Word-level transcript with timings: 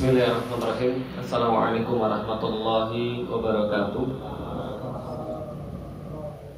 Bismillahirrahmanirrahim. 0.00 1.04
Assalamualaikum 1.20 2.00
warahmatullahi 2.00 3.20
wabarakatuh. 3.28 4.08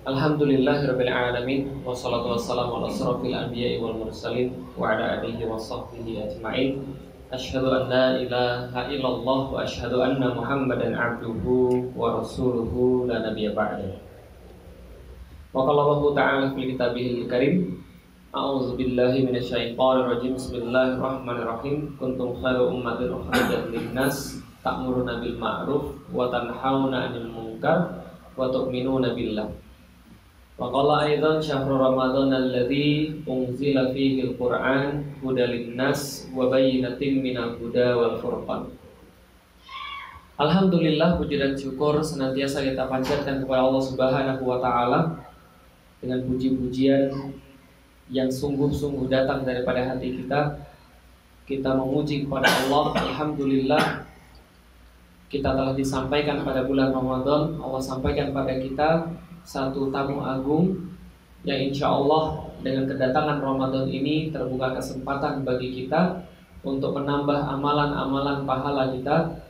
Alhamdulillahirrabbilalamin 0.07 1.83
Wassalatu 1.83 2.39
wassalamu 2.39 2.79
ala 2.79 2.87
asrafil 2.87 3.35
anbiya 3.35 3.83
wal 3.83 3.99
mursalin 3.99 4.55
Wa 4.79 4.95
ala 4.95 5.19
alihi 5.19 5.43
wa 5.43 5.59
sahbihi 5.59 6.23
ajma'in. 6.23 6.87
Ashhadu 7.35 7.67
an 7.67 7.91
la 7.91 8.23
ilaha 8.23 8.87
illallah 8.87 9.41
Wa 9.51 9.67
ashhadu 9.67 9.99
anna 9.99 10.39
muhammadan 10.39 10.95
abduhu 10.95 11.91
Wa 11.99 12.23
rasuluhu 12.23 13.11
la 13.11 13.27
nabiya 13.27 13.59
ba'da. 13.59 13.99
Wa 15.51 15.67
qallahu 15.67 16.15
ta'ala 16.15 16.55
fil 16.55 16.79
kitabihil 16.79 17.27
karim 17.27 17.83
Rajim. 20.09 20.41
Bismillahirrahmanirrahim. 20.41 22.01
Kuntum 22.01 22.41
khairu 22.41 22.73
ummatin 22.73 23.13
ukhrijat 23.13 23.69
lin-nas 23.69 24.41
ta'muruna 24.65 25.21
bil 25.21 25.37
ma'ruf 25.37 26.01
wa 26.09 26.33
tanhauna 26.33 27.13
'anil 27.13 27.29
munkar 27.29 28.09
wa 28.33 28.49
tu'minuna 28.49 29.13
billah. 29.13 29.53
Wa 30.57 30.65
qala 30.73 31.13
aidan 31.13 31.45
syahrul 31.45 31.77
ramadan 31.77 32.33
alladzi 32.33 33.21
unzila 33.29 33.93
fihi 33.93 34.25
al-Qur'an 34.25 35.13
hudal 35.21 35.53
lin-nas 35.53 36.25
wa 36.33 36.49
bayyinatin 36.49 37.21
minal 37.21 37.61
huda 37.61 38.01
wal 38.01 38.17
furqan. 38.17 38.73
Alhamdulillah 40.41 41.21
puji 41.21 41.37
dan 41.37 41.53
syukur 41.53 42.01
senantiasa 42.01 42.65
kita 42.65 42.89
panjatkan 42.89 43.45
kepada 43.45 43.61
Allah 43.61 43.85
Subhanahu 43.85 44.43
wa 44.49 44.57
taala 44.57 45.21
dengan 46.01 46.25
puji-pujian 46.25 47.13
yang 48.13 48.29
sungguh-sungguh 48.29 49.09
datang 49.09 49.43
daripada 49.43 49.81
hati 49.83 50.23
kita 50.23 50.61
kita 51.49 51.73
memuji 51.73 52.29
kepada 52.29 52.47
Allah 52.47 52.93
Alhamdulillah 53.01 54.05
kita 55.33 55.49
telah 55.57 55.73
disampaikan 55.73 56.45
pada 56.45 56.69
bulan 56.69 56.93
Ramadan 56.93 57.57
Allah 57.57 57.81
sampaikan 57.81 58.37
pada 58.37 58.53
kita 58.61 59.09
satu 59.43 59.89
tamu 59.89 60.21
agung 60.21 60.93
yang 61.43 61.73
insya 61.73 61.91
Allah 61.91 62.53
dengan 62.63 62.87
kedatangan 62.87 63.43
Ramadan 63.43 63.91
ini 63.91 64.31
terbuka 64.31 64.79
kesempatan 64.79 65.43
bagi 65.43 65.83
kita 65.83 66.23
untuk 66.63 66.95
menambah 66.95 67.43
amalan-amalan 67.49 68.47
pahala 68.47 68.95
kita 68.95 69.41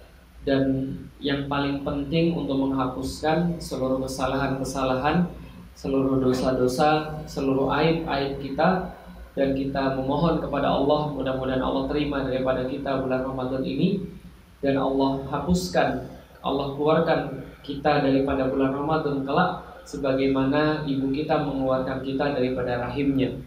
dan 0.48 0.96
yang 1.20 1.46
paling 1.46 1.84
penting 1.84 2.34
untuk 2.34 2.56
menghapuskan 2.56 3.60
seluruh 3.60 4.00
kesalahan-kesalahan 4.02 5.28
seluruh 5.72 6.20
dosa-dosa, 6.20 7.22
seluruh 7.24 7.72
aib-aib 7.72 8.38
kita 8.38 8.92
dan 9.32 9.56
kita 9.56 9.96
memohon 9.96 10.40
kepada 10.40 10.68
Allah. 10.68 11.10
Mudah-mudahan 11.16 11.62
Allah 11.64 11.88
terima 11.88 12.24
daripada 12.24 12.68
kita 12.68 13.00
bulan 13.00 13.24
Ramadan 13.24 13.64
ini. 13.64 14.20
Dan 14.62 14.78
Allah 14.78 15.26
hapuskan 15.26 16.06
Allah 16.38 16.66
keluarkan 16.78 17.42
kita 17.66 18.06
daripada 18.06 18.46
bulan 18.46 18.70
Ramadan 18.70 19.26
kelak 19.26 19.82
sebagaimana 19.82 20.86
ibu 20.86 21.10
kita 21.10 21.42
mengeluarkan 21.42 21.98
kita 22.06 22.38
daripada 22.38 22.86
rahimnya. 22.86 23.42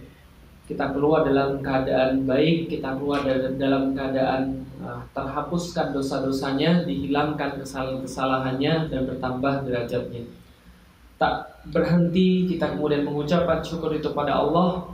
Kita 0.67 0.91
keluar 0.91 1.23
dalam 1.23 1.63
keadaan 1.63 2.27
baik 2.27 2.67
kita 2.67 2.99
keluar 2.99 3.23
dalam 3.55 3.95
keadaan 3.95 4.67
uh, 4.83 4.99
terhapuskan 5.15 5.95
dosa-dosanya 5.95 6.83
dihilangkan 6.83 7.63
kesalahan-kesalahannya 7.63 8.91
dan 8.91 9.01
bertambah 9.07 9.63
derajatnya 9.63 10.25
tak 11.15 11.63
berhenti 11.71 12.45
kita 12.49 12.75
kemudian 12.75 13.07
mengucapkan 13.07 13.63
syukur 13.63 13.95
itu 13.95 14.11
pada 14.11 14.39
Allah 14.43 14.91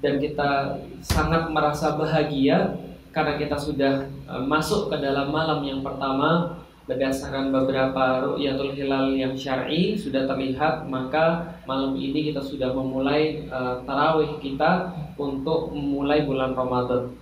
dan 0.00 0.16
kita 0.16 0.80
sangat 1.04 1.52
merasa 1.52 1.94
bahagia 2.00 2.80
karena 3.12 3.36
kita 3.36 3.58
sudah 3.60 4.08
e, 4.24 4.34
masuk 4.48 4.88
ke 4.88 4.96
dalam 4.96 5.28
malam 5.28 5.60
yang 5.60 5.84
pertama 5.84 6.60
berdasarkan 6.90 7.54
beberapa 7.54 8.26
ru'yatul 8.26 8.74
hilal 8.74 9.14
yang 9.14 9.38
syar'i 9.38 9.94
sudah 9.94 10.26
terlihat 10.26 10.90
maka 10.90 11.54
malam 11.62 11.94
ini 11.94 12.34
kita 12.34 12.42
sudah 12.42 12.74
memulai 12.74 13.46
uh, 13.46 13.78
tarawih 13.86 14.42
kita 14.42 14.90
untuk 15.14 15.70
memulai 15.70 16.26
bulan 16.26 16.50
Ramadan. 16.50 17.14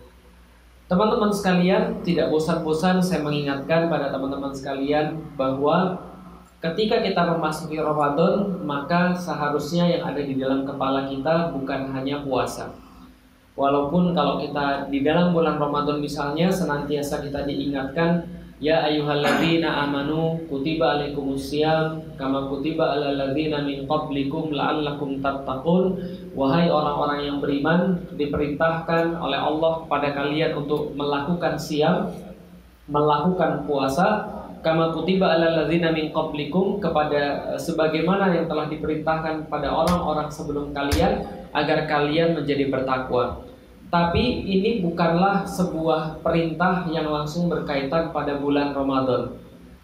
Teman-teman 0.88 1.28
sekalian, 1.28 2.00
tidak 2.00 2.32
bosan-bosan 2.32 3.04
saya 3.04 3.21
mengingatkan 3.21 3.93
pada 3.93 4.09
teman-teman 4.09 4.56
sekalian 4.56 5.21
bahwa 5.37 6.00
Ketika 6.58 6.98
kita 7.06 7.22
memasuki 7.22 7.78
Ramadan, 7.78 8.66
maka 8.66 9.14
seharusnya 9.14 9.86
yang 9.86 10.10
ada 10.10 10.19
di 10.19 10.34
dalam 10.34 10.66
kepala 10.66 11.06
kita 11.06 11.54
bukan 11.54 11.94
hanya 11.94 12.26
puasa. 12.26 12.74
Walaupun 13.54 14.10
kalau 14.10 14.42
kita 14.42 14.91
di 14.91 15.06
dalam 15.06 15.30
bulan 15.30 15.58
Ramadan 15.58 16.02
misalnya 16.02 16.50
senantiasa 16.50 17.22
kita 17.22 17.47
diingatkan 17.47 18.38
Ya 18.58 18.82
ayyuhalladzina 18.82 19.86
amanu 19.86 20.34
kutiba 20.50 20.98
alaikumusiyam 20.98 22.02
kama 22.18 22.50
kutiba 22.50 22.91
alal 22.91 23.14
ladzina 23.14 23.62
min 23.62 23.86
qablikum 23.86 24.50
la'allakum 24.50 25.22
tattaqun 25.22 25.94
wahai 26.34 26.66
orang-orang 26.66 27.22
yang 27.22 27.38
beriman 27.38 28.02
diperintahkan 28.18 29.14
oleh 29.14 29.38
Allah 29.38 29.86
kepada 29.86 30.10
kalian 30.10 30.58
untuk 30.58 30.91
melakukan 30.98 31.54
siam 31.54 32.10
melakukan 32.91 33.62
puasa 33.62 34.26
kama 34.60 34.91
kutiba 34.94 35.38
alal 35.38 35.64
ladzina 35.64 35.94
min 35.94 36.10
qablikum 36.10 36.82
kepada 36.82 37.54
eh, 37.54 37.60
sebagaimana 37.60 38.34
yang 38.34 38.46
telah 38.50 38.66
diperintahkan 38.66 39.46
pada 39.46 39.69
orang-orang 39.70 40.28
sebelum 40.28 40.74
kalian 40.74 41.26
agar 41.54 41.86
kalian 41.86 42.38
menjadi 42.38 42.68
bertakwa. 42.68 43.42
Tapi 43.88 44.44
ini 44.44 44.84
bukanlah 44.84 45.48
sebuah 45.48 46.20
perintah 46.20 46.84
yang 46.92 47.08
langsung 47.08 47.48
berkaitan 47.48 48.12
pada 48.12 48.36
bulan 48.36 48.76
Ramadan. 48.76 49.32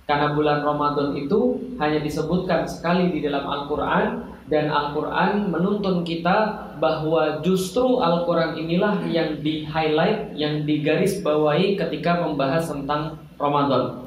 Karena 0.04 0.36
bulan 0.36 0.60
Ramadan 0.60 1.16
itu 1.16 1.56
hanya 1.80 2.04
disebutkan 2.04 2.68
sekali 2.68 3.08
di 3.08 3.24
dalam 3.24 3.48
Al-Qur'an 3.48 4.36
dan 4.52 4.68
Al-Qur'an 4.68 5.48
menuntun 5.48 6.04
kita 6.04 6.68
bahwa 6.76 7.40
justru 7.40 8.04
Al-Qur'an 8.04 8.60
inilah 8.60 9.00
yang 9.08 9.40
di-highlight, 9.40 10.36
yang 10.36 10.68
digarisbawahi 10.68 11.80
ketika 11.80 12.20
membahas 12.20 12.68
tentang 12.68 13.16
Ramadan. 13.40 14.04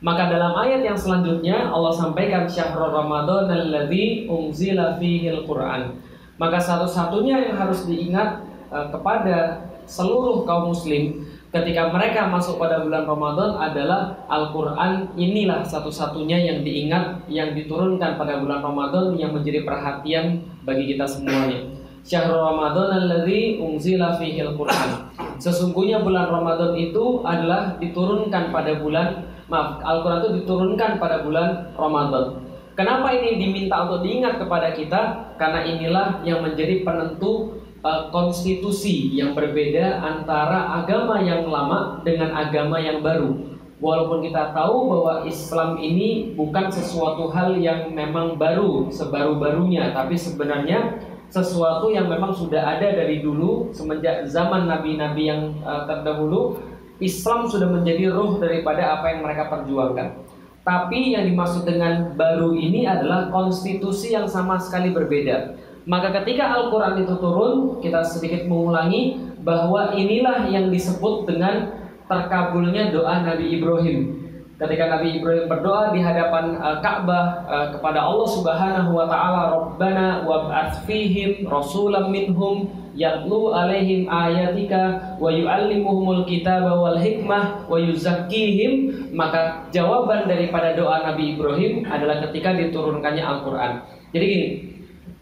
Maka 0.00 0.32
dalam 0.32 0.56
ayat 0.56 0.80
yang 0.80 0.96
selanjutnya 0.96 1.68
Allah 1.68 1.92
sampaikan 1.92 2.48
syahrul 2.48 2.88
Ramadan 2.88 3.52
alladzi 3.52 4.24
unzila 4.32 4.96
fihil 4.96 5.44
Quran. 5.44 6.00
Maka 6.40 6.56
satu-satunya 6.56 7.52
yang 7.52 7.56
harus 7.60 7.84
diingat 7.84 8.40
uh, 8.72 8.88
kepada 8.88 9.68
seluruh 9.84 10.48
kaum 10.48 10.72
muslim 10.72 11.28
ketika 11.52 11.92
mereka 11.92 12.30
masuk 12.32 12.56
pada 12.56 12.80
bulan 12.80 13.04
Ramadan 13.04 13.58
adalah 13.60 14.16
Al-Qur'an 14.30 15.12
inilah 15.18 15.66
satu-satunya 15.66 16.48
yang 16.48 16.58
diingat 16.64 17.26
yang 17.28 17.52
diturunkan 17.52 18.16
pada 18.16 18.40
bulan 18.40 18.64
Ramadan 18.64 19.18
yang 19.20 19.36
menjadi 19.36 19.68
perhatian 19.68 20.46
bagi 20.64 20.96
kita 20.96 21.04
semuanya. 21.04 21.60
Syahrul 22.00 22.40
Ramadan 22.40 23.04
alladzi 23.04 23.60
unzila 23.60 24.16
fihil 24.16 24.56
Quran. 24.56 25.12
Sesungguhnya 25.36 26.00
bulan 26.00 26.32
Ramadan 26.32 26.72
itu 26.72 27.20
adalah 27.20 27.76
diturunkan 27.76 28.48
pada 28.48 28.80
bulan 28.80 29.29
maaf, 29.50 29.82
Al-Quran 29.82 30.18
itu 30.22 30.30
diturunkan 30.42 31.02
pada 31.02 31.26
bulan 31.26 31.74
Ramadan. 31.74 32.46
Kenapa 32.78 33.12
ini 33.12 33.36
diminta 33.36 33.84
untuk 33.84 34.06
diingat 34.06 34.40
kepada 34.40 34.72
kita? 34.72 35.34
Karena 35.36 35.66
inilah 35.66 36.22
yang 36.24 36.40
menjadi 36.40 36.80
penentu 36.86 37.60
uh, 37.84 38.08
konstitusi 38.08 39.12
yang 39.12 39.36
berbeda 39.36 40.00
antara 40.00 40.80
agama 40.80 41.20
yang 41.20 41.50
lama 41.50 42.00
dengan 42.06 42.32
agama 42.32 42.80
yang 42.80 43.04
baru. 43.04 43.36
Walaupun 43.80 44.24
kita 44.24 44.52
tahu 44.52 44.92
bahwa 44.92 45.14
Islam 45.24 45.80
ini 45.80 46.36
bukan 46.36 46.68
sesuatu 46.68 47.32
hal 47.32 47.56
yang 47.56 47.92
memang 47.92 48.36
baru, 48.36 48.92
sebaru-barunya, 48.92 49.96
tapi 49.96 50.16
sebenarnya 50.16 51.00
sesuatu 51.32 51.88
yang 51.88 52.10
memang 52.10 52.34
sudah 52.34 52.60
ada 52.60 52.92
dari 52.92 53.24
dulu 53.24 53.72
semenjak 53.72 54.28
zaman 54.28 54.68
nabi-nabi 54.68 55.32
yang 55.32 55.56
uh, 55.64 55.88
terdahulu 55.88 56.60
Islam 57.00 57.48
sudah 57.48 57.68
menjadi 57.68 58.12
ruh 58.12 58.38
daripada 58.38 59.00
apa 59.00 59.16
yang 59.16 59.20
mereka 59.24 59.48
perjuangkan. 59.48 60.20
Tapi 60.60 61.16
yang 61.16 61.24
dimaksud 61.24 61.64
dengan 61.64 62.14
baru 62.14 62.52
ini 62.52 62.84
adalah 62.84 63.32
konstitusi 63.32 64.12
yang 64.12 64.28
sama 64.28 64.60
sekali 64.60 64.92
berbeda. 64.92 65.56
Maka 65.88 66.12
ketika 66.20 66.52
Al-Quran 66.52 67.00
itu 67.00 67.16
turun, 67.16 67.80
kita 67.80 68.04
sedikit 68.04 68.44
mengulangi 68.44 69.16
bahwa 69.40 69.96
inilah 69.96 70.52
yang 70.52 70.68
disebut 70.68 71.24
dengan 71.24 71.72
terkabulnya 72.04 72.92
doa 72.92 73.24
Nabi 73.24 73.56
Ibrahim 73.56 74.20
ketika 74.60 74.92
Nabi 74.92 75.16
Ibrahim 75.16 75.48
berdoa 75.48 75.88
di 75.96 76.04
hadapan 76.04 76.60
uh, 76.60 76.84
Ka'bah 76.84 77.48
uh, 77.48 77.66
kepada 77.72 78.04
Allah 78.04 78.28
Subhanahu 78.28 78.90
wa 78.92 79.08
taala 79.08 79.40
Rabbana 79.56 80.28
wab'ats 80.28 80.84
fihim 80.84 81.48
rasulam 81.48 82.12
minhum 82.12 82.68
yatlu 82.94 83.54
alaihim 83.54 84.10
ayatika 84.10 85.14
wa 85.22 85.30
yu'allimuhumul 85.30 86.26
kitaba 86.26 86.74
wal 86.74 86.98
hikmah 86.98 87.66
wa 87.70 87.76
yuzakkihim 87.78 88.90
maka 89.14 89.66
jawaban 89.70 90.26
daripada 90.26 90.74
doa 90.74 91.06
Nabi 91.06 91.34
Ibrahim 91.38 91.86
adalah 91.86 92.22
ketika 92.28 92.54
diturunkannya 92.54 93.22
Al-Qur'an. 93.22 93.72
Jadi 94.10 94.24
gini, 94.26 94.48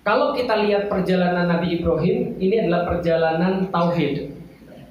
kalau 0.05 0.32
kita 0.32 0.65
lihat 0.65 0.88
perjalanan 0.88 1.49
Nabi 1.53 1.81
Ibrahim 1.81 2.41
ini 2.41 2.65
adalah 2.65 2.88
perjalanan 2.88 3.69
tauhid. 3.69 4.41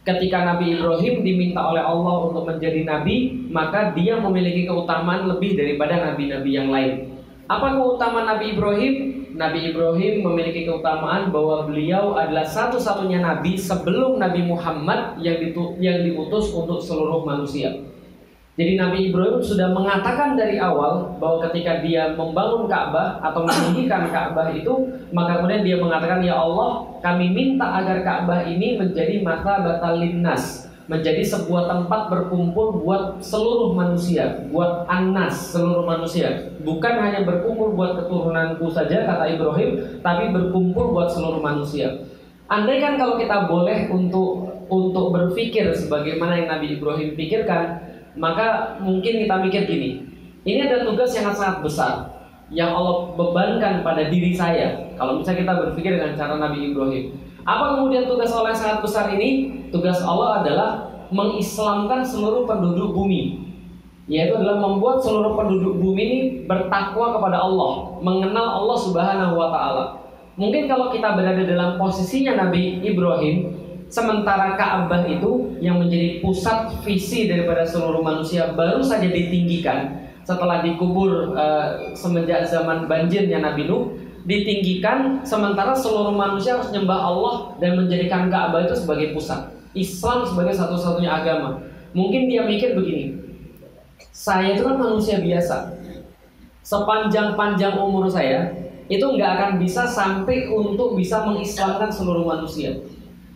ketika 0.08 0.40
Nabi 0.40 0.80
Ibrahim 0.80 1.20
diminta 1.20 1.60
oleh 1.60 1.84
Allah 1.84 2.32
untuk 2.32 2.48
menjadi 2.48 2.88
nabi, 2.88 3.44
maka 3.52 3.92
dia 3.92 4.16
memiliki 4.16 4.64
keutamaan 4.64 5.28
lebih 5.28 5.60
daripada 5.60 6.00
nabi-nabi 6.00 6.48
yang 6.56 6.72
lain. 6.72 7.12
Apa 7.48 7.80
keutamaan 7.80 8.28
Nabi 8.28 8.60
Ibrahim? 8.60 8.94
Nabi 9.40 9.72
Ibrahim 9.72 10.20
memiliki 10.20 10.68
keutamaan 10.68 11.32
bahwa 11.32 11.64
beliau 11.64 12.20
adalah 12.20 12.44
satu-satunya 12.44 13.24
nabi 13.24 13.56
sebelum 13.56 14.20
Nabi 14.20 14.44
Muhammad 14.44 15.16
yang 15.24 15.40
yang 15.80 15.98
diutus 16.04 16.52
untuk 16.52 16.84
seluruh 16.84 17.24
manusia. 17.24 17.72
Jadi 18.58 18.74
Nabi 18.74 19.14
Ibrahim 19.14 19.38
sudah 19.38 19.70
mengatakan 19.70 20.34
dari 20.34 20.58
awal 20.58 21.16
bahwa 21.22 21.46
ketika 21.48 21.80
dia 21.86 22.18
membangun 22.18 22.66
Ka'bah 22.66 23.22
atau 23.22 23.46
meninggikan 23.46 24.10
Ka'bah 24.10 24.50
itu, 24.50 24.74
maka 25.14 25.40
kemudian 25.40 25.62
dia 25.62 25.78
mengatakan 25.78 26.26
ya 26.26 26.42
Allah, 26.42 27.00
kami 27.06 27.32
minta 27.32 27.64
agar 27.64 28.02
Ka'bah 28.02 28.50
ini 28.50 28.82
menjadi 28.82 29.22
mata 29.22 29.62
batal 29.62 30.02
linnas, 30.02 30.67
menjadi 30.88 31.20
sebuah 31.20 31.68
tempat 31.68 32.08
berkumpul 32.08 32.80
buat 32.80 33.20
seluruh 33.20 33.76
manusia, 33.76 34.48
buat 34.48 34.88
anas 34.88 35.52
seluruh 35.52 35.84
manusia. 35.84 36.56
Bukan 36.64 36.94
hanya 37.04 37.28
berkumpul 37.28 37.76
buat 37.76 38.00
keturunanku 38.00 38.72
saja 38.72 39.04
kata 39.04 39.36
Ibrahim, 39.36 40.00
tapi 40.00 40.32
berkumpul 40.32 40.96
buat 40.96 41.12
seluruh 41.12 41.44
manusia. 41.44 42.08
Andai 42.48 42.80
kan 42.80 42.96
kalau 42.96 43.20
kita 43.20 43.52
boleh 43.52 43.92
untuk 43.92 44.48
untuk 44.72 45.12
berpikir 45.12 45.76
sebagaimana 45.76 46.40
yang 46.40 46.48
Nabi 46.48 46.80
Ibrahim 46.80 47.20
pikirkan, 47.20 47.84
maka 48.16 48.80
mungkin 48.80 49.28
kita 49.28 49.36
mikir 49.44 49.68
gini, 49.68 50.08
ini 50.48 50.60
ada 50.64 50.88
tugas 50.88 51.12
yang 51.12 51.28
sangat 51.36 51.60
besar 51.60 51.94
yang 52.48 52.72
Allah 52.72 53.12
bebankan 53.20 53.84
pada 53.84 54.08
diri 54.08 54.32
saya. 54.32 54.96
Kalau 54.96 55.20
misalnya 55.20 55.44
kita 55.44 55.54
berpikir 55.68 55.92
dengan 56.00 56.16
cara 56.16 56.40
Nabi 56.40 56.72
Ibrahim, 56.72 57.12
apa 57.48 57.80
kemudian 57.80 58.12
tugas 58.12 58.28
Allah 58.36 58.52
yang 58.52 58.60
sangat 58.60 58.80
besar 58.84 59.06
ini? 59.16 59.64
Tugas 59.72 60.04
Allah 60.04 60.44
adalah 60.44 60.70
mengislamkan 61.08 62.04
seluruh 62.04 62.44
penduduk 62.44 62.92
bumi 62.92 63.48
yaitu 64.08 64.40
adalah 64.40 64.64
membuat 64.64 65.04
seluruh 65.04 65.36
penduduk 65.36 65.84
bumi 65.84 66.04
ini 66.04 66.20
bertakwa 66.48 67.20
kepada 67.20 67.44
Allah, 67.44 68.00
mengenal 68.00 68.64
Allah 68.64 68.78
Subhanahu 68.80 69.36
wa 69.36 69.52
taala. 69.52 69.84
Mungkin 70.40 70.72
kalau 70.72 70.96
kita 70.96 71.12
berada 71.12 71.44
dalam 71.44 71.76
posisinya 71.76 72.48
Nabi 72.48 72.80
Ibrahim, 72.88 73.52
Sementara 73.88 74.60
Ka'bah 74.60 75.08
itu 75.08 75.56
yang 75.64 75.80
menjadi 75.80 76.20
pusat 76.20 76.76
visi 76.84 77.24
daripada 77.32 77.64
seluruh 77.64 78.04
manusia 78.04 78.52
baru 78.52 78.84
saja 78.84 79.08
ditinggikan 79.08 80.12
setelah 80.28 80.60
dikubur 80.60 81.32
uh, 81.32 81.96
semenjak 81.96 82.44
zaman 82.52 82.92
banjirnya 82.92 83.40
Nabi 83.40 83.64
Nuh 83.64 83.96
ditinggikan 84.28 85.24
sementara 85.24 85.72
seluruh 85.72 86.12
manusia 86.12 86.60
harus 86.60 86.68
nyembah 86.76 87.00
Allah 87.00 87.36
dan 87.64 87.80
menjadikan 87.80 88.28
Ka'bah 88.28 88.68
itu 88.68 88.76
sebagai 88.76 89.16
pusat. 89.16 89.56
Islam 89.72 90.28
sebagai 90.28 90.52
satu-satunya 90.52 91.08
agama. 91.08 91.64
Mungkin 91.96 92.28
dia 92.28 92.44
mikir 92.44 92.76
begini. 92.76 93.16
Saya 94.12 94.60
itu 94.60 94.68
kan 94.68 94.76
manusia 94.76 95.24
biasa. 95.24 95.80
Sepanjang-panjang 96.60 97.80
umur 97.80 98.12
saya 98.12 98.52
itu 98.92 99.04
nggak 99.04 99.32
akan 99.40 99.52
bisa 99.64 99.88
sampai 99.88 100.52
untuk 100.52 101.00
bisa 101.00 101.24
mengislamkan 101.24 101.88
seluruh 101.88 102.28
manusia. 102.28 102.76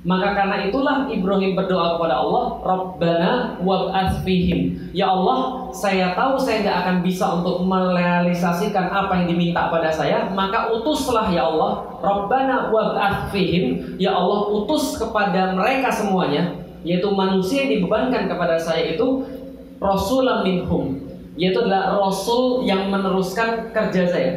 Maka 0.02 0.34
karena 0.34 0.66
itulah 0.66 1.06
Ibrahim 1.14 1.54
berdoa 1.54 1.94
kepada 1.94 2.26
Allah, 2.26 2.58
Rabbana 2.66 3.32
wab'ats 3.62 4.26
fihim. 4.26 4.90
Ya 4.98 5.14
Allah, 5.14 5.70
saya 5.78 6.18
tahu 6.18 6.42
saya 6.42 6.66
tidak 6.66 6.78
akan 6.82 6.96
bisa 7.06 7.26
untuk 7.38 7.62
merealisasikan 7.70 8.90
apa 8.90 9.22
yang 9.22 9.38
diminta 9.38 9.70
pada 9.70 9.94
saya, 9.94 10.26
maka 10.34 10.74
utuslah 10.74 11.30
ya 11.30 11.46
Allah, 11.46 12.02
Rabbana 12.02 12.74
wab'ats 12.74 13.30
fihim. 13.30 13.94
Ya 14.02 14.18
Allah, 14.18 14.50
utus 14.50 14.98
kepada 14.98 15.54
mereka 15.54 15.94
semuanya, 15.94 16.58
yaitu 16.82 17.14
manusia 17.14 17.70
yang 17.70 17.86
dibebankan 17.86 18.26
kepada 18.26 18.58
saya 18.58 18.98
itu 18.98 19.22
rasulam 19.78 20.42
minhum, 20.42 20.98
yaitu 21.38 21.62
adalah 21.62 22.02
rasul 22.02 22.66
yang 22.66 22.90
meneruskan 22.90 23.70
kerja 23.70 24.10
saya. 24.10 24.34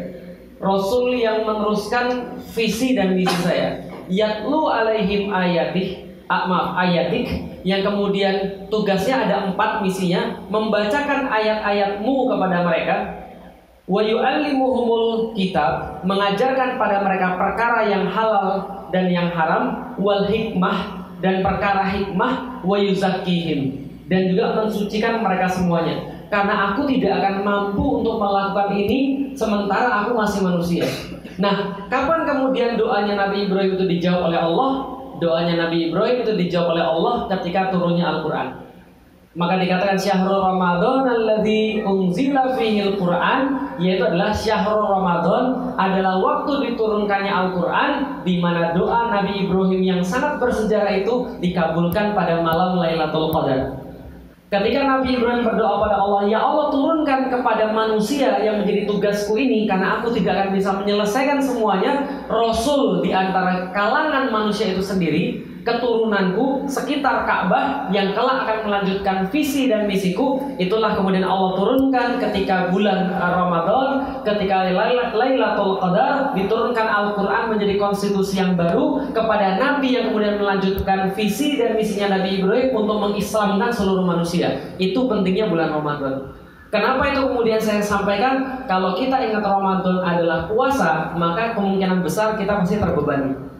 Rasul 0.61 1.17
yang 1.17 1.49
meneruskan 1.49 2.37
visi 2.53 2.93
dan 2.93 3.17
misi 3.17 3.37
saya 3.41 3.94
yatlu 4.09 4.69
alaihim 4.69 5.33
ayatih 5.33 6.05
ah, 6.29 6.49
maaf 6.49 6.69
ayatik 6.85 7.55
yang 7.65 7.81
kemudian 7.81 8.69
tugasnya 8.69 9.25
ada 9.25 9.37
empat 9.49 9.81
misinya 9.81 10.45
membacakan 10.53 11.33
ayat-ayatmu 11.33 12.29
kepada 12.29 12.59
mereka. 12.61 12.97
Wa 13.85 14.01
yu'allimuhumul 14.01 15.37
kitab 15.37 16.01
mengajarkan 16.09 16.81
pada 16.81 17.05
mereka 17.05 17.37
perkara 17.37 17.85
yang 17.85 18.09
halal 18.09 18.65
dan 18.89 19.13
yang 19.13 19.29
haram 19.33 19.93
wal 20.01 20.25
hikmah 20.25 21.09
dan 21.21 21.45
perkara 21.45 21.89
hikmah 21.93 22.65
wa 22.65 22.77
yuzakkihim. 22.81 23.85
Dan 24.09 24.33
juga 24.33 24.61
mensucikan 24.61 25.25
mereka 25.25 25.49
semuanya. 25.49 26.29
Karena 26.29 26.73
aku 26.73 26.85
tidak 26.89 27.25
akan 27.25 27.35
mampu 27.45 28.05
untuk 28.05 28.21
melakukan 28.21 28.77
ini 28.77 29.33
sementara 29.33 30.05
aku 30.05 30.17
masih 30.17 30.41
manusia. 30.45 30.85
Nah, 31.35 31.87
kapan 31.91 32.23
kemudian 32.27 32.79
doanya 32.79 33.27
Nabi 33.27 33.51
Ibrahim 33.51 33.75
itu 33.75 33.85
dijawab 33.91 34.31
oleh 34.31 34.39
Allah? 34.39 34.71
Doanya 35.19 35.55
Nabi 35.67 35.91
Ibrahim 35.91 36.23
itu 36.23 36.33
dijawab 36.39 36.79
oleh 36.79 36.85
Allah 36.85 37.15
ketika 37.35 37.75
turunnya 37.75 38.07
Al-Qur'an. 38.07 38.65
Maka 39.35 39.59
dikatakan 39.59 39.99
syahrul 39.99 40.47
Ramadan 40.47 41.11
alladzi 41.11 41.83
unzila 41.83 42.55
fihi 42.55 42.87
Al-Qur'an 42.87 43.75
yaitu 43.83 44.07
adalah 44.07 44.31
syahrul 44.31 44.87
Ramadan 44.87 45.75
adalah 45.75 46.23
waktu 46.23 46.71
diturunkannya 46.71 47.35
Al-Qur'an 47.35 48.23
di 48.23 48.39
mana 48.39 48.71
doa 48.71 49.11
Nabi 49.11 49.43
Ibrahim 49.43 49.83
yang 49.83 50.01
sangat 50.07 50.39
bersejarah 50.39 51.03
itu 51.03 51.35
dikabulkan 51.43 52.15
pada 52.15 52.39
malam 52.47 52.79
Lailatul 52.79 53.35
Qadar. 53.35 53.84
Ketika 54.55 54.87
Nabi 54.87 55.19
Ibrahim 55.19 55.43
berdoa 55.43 55.83
pada 55.83 55.99
Allah, 55.99 56.31
"Ya 56.31 56.39
Allah, 56.39 56.71
turunkan 56.71 57.27
kepada 57.27 57.75
manusia 57.75 58.39
yang 58.39 58.63
menjadi 58.63 58.87
tugasku 58.87 59.35
ini 59.35 59.67
karena 59.67 59.99
aku 59.99 60.15
tidak 60.15 60.47
akan 60.47 60.51
bisa 60.55 60.71
menyelesaikan 60.79 61.43
semuanya." 61.43 62.07
Rasul 62.31 63.03
di 63.03 63.11
antara 63.11 63.75
kalangan 63.75 64.31
manusia 64.31 64.71
itu 64.71 64.79
sendiri 64.79 65.43
keturunanku 65.65 66.69
sekitar 66.69 67.25
Ka'bah 67.25 67.89
yang 67.89 68.13
kelak 68.13 68.45
akan 68.45 68.59
melanjutkan 68.69 69.17
visi 69.33 69.67
dan 69.67 69.89
misiku. 69.89 70.39
Itulah 70.61 70.93
kemudian 70.93 71.25
Allah 71.25 71.57
turunkan 71.57 72.21
ketika 72.21 72.69
bulan 72.69 73.09
Ramadan 73.17 74.21
ketika 74.23 74.69
Lailatul 75.17 75.81
Qadar 75.81 76.37
diturunkan 76.37 76.87
Al-Qur'an 76.87 77.49
menjadi 77.49 77.81
konstitusi 77.81 78.39
yang 78.39 78.55
baru 78.55 79.09
kepada 79.17 79.57
nabi 79.57 79.97
yang 79.97 80.13
kemudian 80.13 80.37
melanjutkan 80.37 81.17
visi 81.17 81.57
dan 81.57 81.81
misinya 81.81 82.21
Nabi 82.21 82.45
Ibrahim 82.45 82.77
untuk 82.77 83.01
mengislamkan 83.01 83.73
seluruh 83.73 84.05
manusia. 84.05 84.77
Itu 84.77 85.09
pentingnya 85.09 85.49
bulan 85.49 85.73
Ramadan. 85.73 86.37
Kenapa 86.69 87.07
itu 87.15 87.23
kemudian 87.25 87.63
saya 87.63 87.79
sampaikan? 87.79 88.67
Kalau 88.67 88.99
kita 88.99 89.17
ingat 89.23 89.47
Ramadan 89.47 90.03
adalah 90.03 90.51
puasa, 90.51 91.15
maka 91.15 91.55
kemungkinan 91.55 92.03
besar 92.03 92.35
kita 92.35 92.61
pasti 92.61 92.83
terbebani 92.83 93.54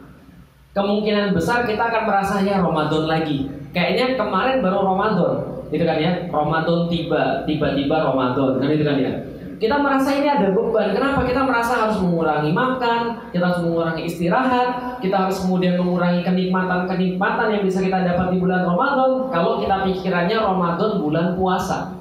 kemungkinan 0.75 1.33
besar 1.33 1.65
kita 1.65 1.81
akan 1.81 2.03
merasa 2.11 2.43
ya 2.43 2.59
Ramadan 2.59 3.07
lagi. 3.07 3.47
Kayaknya 3.71 4.19
kemarin 4.19 4.59
baru 4.59 4.83
Ramadan, 4.83 5.33
gitu 5.71 5.87
kan 5.87 5.99
ya. 5.99 6.27
Ramadan 6.31 6.91
tiba, 6.91 7.47
tiba-tiba 7.47 7.97
Ramadan, 8.11 8.59
kan 8.59 8.69
itu 8.69 8.85
kan 8.85 8.99
ya. 8.99 9.13
Kita 9.55 9.79
merasa 9.79 10.19
ini 10.19 10.27
ada 10.27 10.51
beban. 10.51 10.91
Kenapa 10.91 11.23
kita 11.23 11.47
merasa 11.47 11.79
harus 11.79 12.03
mengurangi 12.03 12.51
makan, 12.51 13.31
kita 13.31 13.45
harus 13.49 13.63
mengurangi 13.63 14.03
istirahat, 14.11 14.99
kita 14.99 15.15
harus 15.15 15.47
kemudian 15.47 15.79
mengurangi 15.79 16.27
kenikmatan-kenikmatan 16.27 17.47
yang 17.55 17.63
bisa 17.63 17.79
kita 17.79 18.03
dapat 18.03 18.35
di 18.35 18.43
bulan 18.43 18.67
Ramadan. 18.67 19.31
Kalau 19.31 19.63
kita 19.63 19.87
pikirannya 19.87 20.37
Ramadan 20.43 20.91
bulan 20.99 21.39
puasa. 21.39 21.95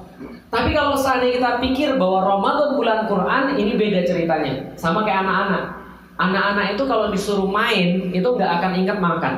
Tapi 0.50 0.70
kalau 0.70 0.94
seandainya 0.98 1.38
kita 1.38 1.50
pikir 1.62 1.88
bahwa 1.98 2.26
Ramadan 2.26 2.78
bulan 2.78 2.98
Quran 3.06 3.58
ini 3.58 3.74
beda 3.74 4.02
ceritanya, 4.06 4.74
sama 4.78 5.06
kayak 5.06 5.26
anak-anak. 5.26 5.83
Anak-anak 6.14 6.78
itu 6.78 6.82
kalau 6.86 7.10
disuruh 7.10 7.50
main 7.50 8.14
itu 8.14 8.28
nggak 8.28 8.50
akan 8.62 8.72
ingat 8.78 8.98
makan. 9.02 9.34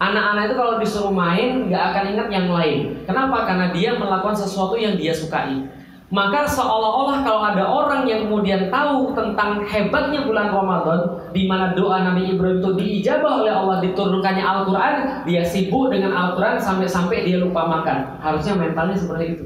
Anak-anak 0.00 0.42
itu 0.48 0.54
kalau 0.56 0.74
disuruh 0.80 1.12
main 1.12 1.68
nggak 1.68 1.84
akan 1.92 2.04
ingat 2.16 2.28
yang 2.32 2.48
lain. 2.48 3.04
Kenapa? 3.04 3.44
Karena 3.44 3.68
dia 3.68 3.92
melakukan 4.00 4.32
sesuatu 4.32 4.80
yang 4.80 4.96
dia 4.96 5.12
sukai. 5.12 5.68
Maka 6.10 6.42
seolah-olah 6.42 7.22
kalau 7.22 7.42
ada 7.46 7.62
orang 7.62 8.02
yang 8.02 8.26
kemudian 8.26 8.66
tahu 8.66 9.14
tentang 9.14 9.62
hebatnya 9.62 10.26
bulan 10.26 10.50
Ramadan, 10.50 11.30
di 11.30 11.46
mana 11.46 11.70
doa 11.78 12.02
Nabi 12.02 12.34
Ibrahim 12.34 12.58
itu 12.58 12.70
diijabah 12.74 13.46
oleh 13.46 13.54
Allah 13.54 13.78
diturunkannya 13.78 14.42
Al-Quran, 14.42 14.94
dia 15.22 15.46
sibuk 15.46 15.86
dengan 15.94 16.10
Al-Quran 16.10 16.58
sampai-sampai 16.58 17.22
dia 17.22 17.38
lupa 17.38 17.62
makan. 17.62 18.18
Harusnya 18.18 18.58
mentalnya 18.58 18.98
seperti 18.98 19.38
itu. 19.38 19.44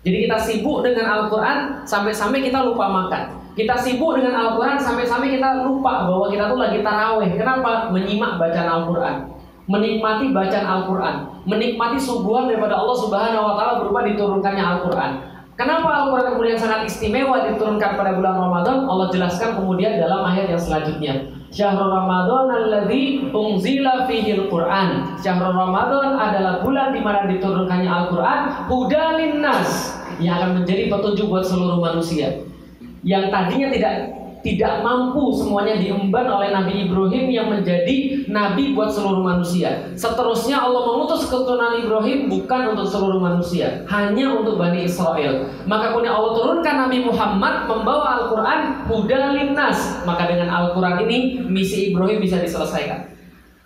Jadi 0.00 0.16
kita 0.24 0.38
sibuk 0.40 0.80
dengan 0.80 1.12
Al-Quran 1.12 1.84
sampai-sampai 1.84 2.40
kita 2.40 2.64
lupa 2.64 2.88
makan. 2.88 3.45
Kita 3.56 3.72
sibuk 3.72 4.20
dengan 4.20 4.36
Al-Quran 4.36 4.76
sampai-sampai 4.76 5.40
kita 5.40 5.64
lupa 5.64 6.04
bahwa 6.04 6.28
kita 6.28 6.44
tuh 6.52 6.60
lagi 6.60 6.84
taraweh. 6.84 7.40
Kenapa? 7.40 7.88
Menyimak 7.88 8.36
bacaan 8.36 8.68
Al-Quran. 8.68 9.32
Menikmati 9.64 10.30
bacaan 10.36 10.66
Al-Quran. 10.68 11.14
Menikmati 11.48 11.96
subuhan 11.96 12.52
daripada 12.52 12.76
Allah 12.76 12.96
Subhanahu 13.00 13.48
wa 13.48 13.54
Ta'ala 13.56 13.72
berupa 13.80 14.04
diturunkannya 14.04 14.60
Al-Quran. 14.60 15.10
Kenapa 15.56 15.88
Al-Quran 15.88 16.36
kemudian 16.36 16.60
sangat 16.60 16.84
istimewa 16.84 17.48
diturunkan 17.48 17.96
pada 17.96 18.12
bulan 18.12 18.36
Ramadan? 18.36 18.84
Allah 18.84 19.08
jelaskan 19.08 19.56
kemudian 19.56 19.96
dalam 20.04 20.20
ayat 20.28 20.52
yang 20.52 20.60
selanjutnya. 20.60 21.14
Syahrul 21.48 21.88
Ramadan 21.88 22.52
alladzi 22.52 23.32
unzila 23.32 24.04
fihi 24.04 24.36
al-Qur'an. 24.36 25.16
Syahrul 25.16 25.56
Ramadan 25.56 26.12
adalah 26.12 26.60
bulan 26.60 26.92
di 26.92 27.00
mana 27.00 27.24
diturunkannya 27.24 27.88
Al-Qur'an 27.88 28.68
hudalin 28.68 29.40
nas 29.40 29.96
yang 30.20 30.36
akan 30.44 30.60
menjadi 30.60 30.92
petunjuk 30.92 31.32
buat 31.32 31.48
seluruh 31.48 31.80
manusia. 31.80 32.44
Yang 33.06 33.30
tadinya 33.30 33.68
tidak 33.70 33.94
tidak 34.46 34.78
mampu 34.86 35.34
semuanya 35.34 35.74
diemban 35.74 36.30
oleh 36.30 36.54
Nabi 36.54 36.86
Ibrahim 36.86 37.26
yang 37.34 37.50
menjadi 37.50 38.26
nabi 38.30 38.78
buat 38.78 38.94
seluruh 38.94 39.18
manusia. 39.18 39.90
Seterusnya 39.98 40.62
Allah 40.62 40.86
mengutus 40.86 41.26
keturunan 41.26 41.82
Ibrahim 41.82 42.30
bukan 42.30 42.78
untuk 42.78 42.86
seluruh 42.86 43.18
manusia, 43.18 43.82
hanya 43.90 44.38
untuk 44.38 44.54
Bani 44.54 44.86
Israel. 44.86 45.50
Maka 45.66 45.90
kemudian 45.90 46.14
Allah 46.14 46.32
turunkan 46.38 46.74
Nabi 46.86 46.98
Muhammad 47.02 47.66
membawa 47.66 48.22
Al-Quran 48.22 48.60
huda. 48.86 49.18
Maka 50.06 50.22
dengan 50.30 50.48
Al-Quran 50.54 51.02
ini 51.10 51.42
misi 51.42 51.90
Ibrahim 51.90 52.22
bisa 52.22 52.38
diselesaikan. 52.38 53.15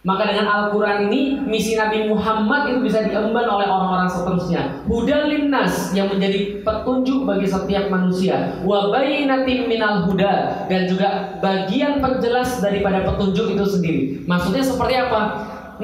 Maka 0.01 0.33
dengan 0.33 0.49
Al-Quran 0.49 1.13
ini 1.13 1.45
misi 1.45 1.77
Nabi 1.77 2.09
Muhammad 2.09 2.73
itu 2.73 2.89
bisa 2.89 3.05
diemban 3.05 3.45
oleh 3.45 3.69
orang-orang 3.69 4.09
seterusnya. 4.09 4.81
Huda 4.89 5.29
linnas 5.29 5.93
yang 5.93 6.09
menjadi 6.09 6.65
petunjuk 6.65 7.29
bagi 7.29 7.45
setiap 7.45 7.93
manusia. 7.93 8.57
Wabayinatim 8.65 9.69
minal 9.69 10.09
huda 10.09 10.65
dan 10.73 10.89
juga 10.89 11.37
bagian 11.45 12.01
penjelas 12.01 12.65
daripada 12.65 13.05
petunjuk 13.05 13.53
itu 13.53 13.65
sendiri. 13.69 14.01
Maksudnya 14.25 14.65
seperti 14.65 14.97
apa? 14.97 15.21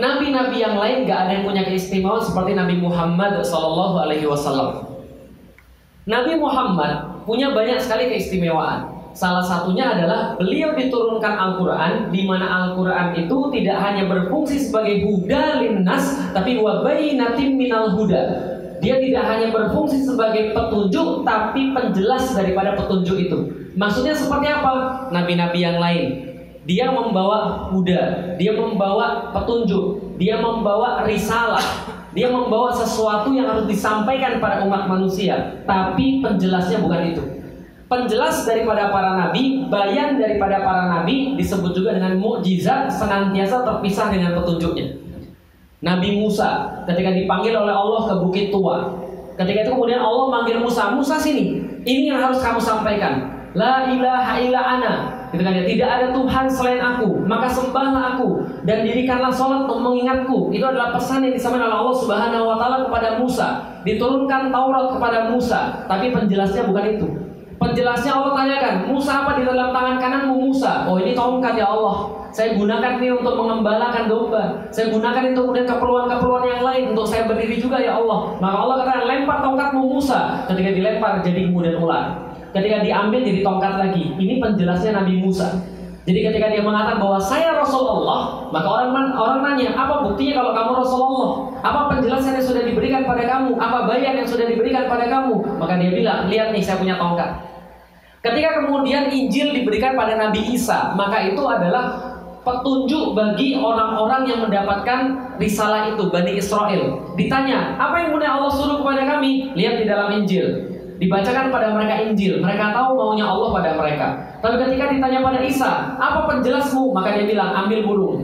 Nabi-nabi 0.01 0.65
yang 0.65 0.81
lain 0.81 1.05
gak 1.05 1.29
ada 1.29 1.31
yang 1.37 1.45
punya 1.45 1.69
keistimewaan 1.69 2.25
seperti 2.25 2.57
Nabi 2.57 2.81
Muhammad 2.81 3.45
Sallallahu 3.45 4.01
Alaihi 4.01 4.25
Wasallam. 4.25 4.97
Nabi 6.09 6.41
Muhammad 6.41 7.21
punya 7.29 7.53
banyak 7.53 7.85
sekali 7.85 8.09
keistimewaan. 8.09 8.96
Salah 9.17 9.41
satunya 9.41 9.97
adalah 9.97 10.37
beliau 10.37 10.77
diturunkan 10.77 11.41
Al-Quran 11.41 12.13
di 12.13 12.29
mana 12.29 12.45
Al-Quran 12.45 13.17
itu 13.17 13.49
tidak 13.49 13.81
hanya 13.81 14.05
berfungsi 14.13 14.69
sebagai 14.69 15.09
huda 15.09 15.65
linnas 15.65 16.21
tapi 16.37 16.61
wabayinatim 16.61 17.57
minal 17.57 17.97
huda. 17.97 18.53
Dia 18.85 19.01
tidak 19.01 19.25
hanya 19.25 19.57
berfungsi 19.57 20.05
sebagai 20.05 20.53
petunjuk 20.53 21.25
tapi 21.25 21.73
penjelas 21.73 22.37
daripada 22.37 22.77
petunjuk 22.77 23.17
itu. 23.17 23.39
Maksudnya 23.73 24.13
seperti 24.13 24.53
apa? 24.53 25.09
Nabi-nabi 25.09 25.65
yang 25.65 25.81
lain. 25.81 26.07
Dia 26.69 26.93
membawa 26.93 27.73
huda, 27.73 28.37
dia 28.37 28.53
membawa 28.53 29.33
petunjuk, 29.33 30.19
dia 30.21 30.37
membawa 30.43 31.09
risalah, 31.09 31.63
dia 32.13 32.29
membawa 32.29 32.75
sesuatu 32.75 33.33
yang 33.33 33.49
harus 33.49 33.71
disampaikan 33.71 34.43
pada 34.43 34.67
umat 34.67 34.91
manusia, 34.91 35.63
tapi 35.63 36.21
penjelasnya 36.21 36.83
bukan 36.83 37.03
itu 37.15 37.36
penjelas 37.87 38.43
daripada 38.43 38.91
para 38.91 39.15
nabi, 39.15 39.67
bayan 39.71 40.19
daripada 40.19 40.63
para 40.63 40.91
nabi 40.91 41.39
disebut 41.39 41.71
juga 41.75 41.95
dengan 41.95 42.19
mukjizat 42.19 42.91
senantiasa 42.91 43.63
terpisah 43.63 44.11
dengan 44.11 44.35
petunjuknya. 44.43 45.07
Nabi 45.85 46.19
Musa 46.19 46.83
ketika 46.89 47.15
dipanggil 47.15 47.55
oleh 47.55 47.75
Allah 47.75 48.11
ke 48.11 48.15
bukit 48.27 48.51
tua. 48.51 48.91
Ketika 49.37 49.69
itu 49.69 49.71
kemudian 49.71 50.01
Allah 50.01 50.33
manggil 50.33 50.65
Musa, 50.65 50.91
Musa 50.97 51.21
sini. 51.21 51.61
Ini 51.87 52.11
yang 52.11 52.19
harus 52.19 52.41
kamu 52.41 52.59
sampaikan. 52.59 53.37
La 53.53 53.87
ilaha 53.93 54.35
illa 54.41 54.61
ana. 54.61 54.95
Gitu 55.31 55.43
kan 55.45 55.53
ya, 55.53 55.65
tidak 55.69 55.89
ada 55.91 56.07
Tuhan 56.17 56.47
selain 56.49 56.81
aku, 56.81 57.27
maka 57.29 57.51
sembahlah 57.51 58.17
aku 58.17 58.41
dan 58.65 58.87
dirikanlah 58.87 59.29
sholat 59.29 59.69
untuk 59.69 59.85
mengingatku. 59.85 60.49
Itu 60.55 60.65
adalah 60.65 60.97
pesan 60.97 61.29
yang 61.29 61.35
disampaikan 61.37 61.69
oleh 61.69 61.79
Allah 61.85 61.97
Subhanahu 61.99 62.45
wa 62.47 62.57
taala 62.57 62.77
kepada 62.89 63.09
Musa. 63.21 63.49
Diturunkan 63.85 64.49
Taurat 64.49 64.97
kepada 64.97 65.19
Musa, 65.29 65.85
tapi 65.85 66.15
penjelasnya 66.15 66.65
bukan 66.71 66.85
itu. 66.97 67.07
Penjelasnya 67.57 68.13
Allah 68.13 68.33
tanyakan, 68.37 68.75
Musa 68.93 69.25
apa 69.25 69.41
di 69.41 69.49
dalam 69.49 69.73
tangan 69.73 69.97
kananmu 69.97 70.35
Musa? 70.37 70.85
Oh 70.85 71.01
ini 71.01 71.17
tongkat 71.17 71.57
ya 71.57 71.65
Allah. 71.73 72.29
Saya 72.29 72.53
gunakan 72.53 73.01
ini 73.01 73.17
untuk 73.17 73.33
mengembalakan 73.33 74.13
domba. 74.13 74.69
Saya 74.69 74.93
gunakan 74.93 75.33
itu 75.33 75.41
kemudian 75.41 75.65
keperluan-keperluan 75.65 76.45
yang 76.45 76.61
lain 76.61 76.85
untuk 76.93 77.09
saya 77.09 77.25
berdiri 77.25 77.57
juga 77.57 77.81
ya 77.81 77.97
Allah. 77.97 78.37
Maka 78.37 78.57
Allah 78.61 78.77
katakan 78.85 79.05
lempar 79.09 79.39
tongkatmu 79.41 79.83
Musa. 79.97 80.45
Ketika 80.45 80.71
dilempar 80.77 81.25
jadi 81.25 81.49
kemudian 81.49 81.81
ular. 81.81 82.29
Ketika 82.53 82.85
diambil 82.85 83.25
jadi 83.25 83.41
tongkat 83.41 83.75
lagi. 83.81 84.05
Ini 84.21 84.37
penjelasnya 84.37 85.01
Nabi 85.01 85.25
Musa. 85.25 85.49
Jadi 86.07 86.23
ketika 86.23 86.47
dia 86.55 86.63
mengatakan 86.63 87.03
bahwa 87.03 87.19
saya 87.19 87.59
Rasulullah, 87.59 88.47
maka 88.55 88.69
orang 88.71 89.11
orang 89.19 89.43
nanya, 89.43 89.75
apa 89.75 90.07
buktinya 90.07 90.39
kalau 90.39 90.53
kamu 90.55 90.71
Rasulullah? 90.79 91.31
Apa 91.67 91.81
penjelasan 91.91 92.39
yang 92.39 92.47
sudah 92.47 92.63
diberikan 92.63 93.03
pada 93.03 93.27
kamu? 93.27 93.59
Apa 93.59 93.91
bayan 93.91 94.23
yang 94.23 94.29
sudah 94.31 94.47
diberikan 94.47 94.87
pada 94.87 95.11
kamu? 95.11 95.35
Maka 95.59 95.75
dia 95.83 95.91
bilang, 95.91 96.31
lihat 96.31 96.55
nih 96.55 96.63
saya 96.63 96.79
punya 96.79 96.95
tongkat. 96.95 97.43
Ketika 98.23 98.63
kemudian 98.63 99.11
Injil 99.11 99.51
diberikan 99.51 99.99
pada 99.99 100.15
Nabi 100.15 100.47
Isa, 100.55 100.95
maka 100.95 101.27
itu 101.27 101.43
adalah 101.43 101.99
petunjuk 102.47 103.19
bagi 103.19 103.59
orang-orang 103.59 104.31
yang 104.31 104.47
mendapatkan 104.47 105.35
risalah 105.43 105.91
itu, 105.91 106.07
Bani 106.07 106.39
Israel. 106.39 107.03
Ditanya, 107.19 107.75
apa 107.83 107.99
yang 107.99 108.15
kemudian 108.15 108.39
Allah 108.39 108.55
suruh 108.55 108.79
kepada 108.79 109.03
kami? 109.03 109.51
Lihat 109.59 109.83
di 109.83 109.85
dalam 109.91 110.15
Injil 110.23 110.76
dibacakan 110.97 111.53
pada 111.53 111.73
mereka 111.77 111.95
Injil, 112.09 112.41
mereka 112.41 112.73
tahu 112.73 112.97
maunya 112.97 113.27
Allah 113.29 113.49
pada 113.53 113.71
mereka. 113.77 114.07
Tapi 114.41 114.57
ketika 114.65 114.85
ditanya 114.93 115.21
pada 115.21 115.41
Isa, 115.45 115.73
apa 115.97 116.29
penjelasmu? 116.29 116.93
Maka 116.93 117.17
dia 117.17 117.27
bilang, 117.29 117.53
ambil 117.65 117.85
burung, 117.85 118.17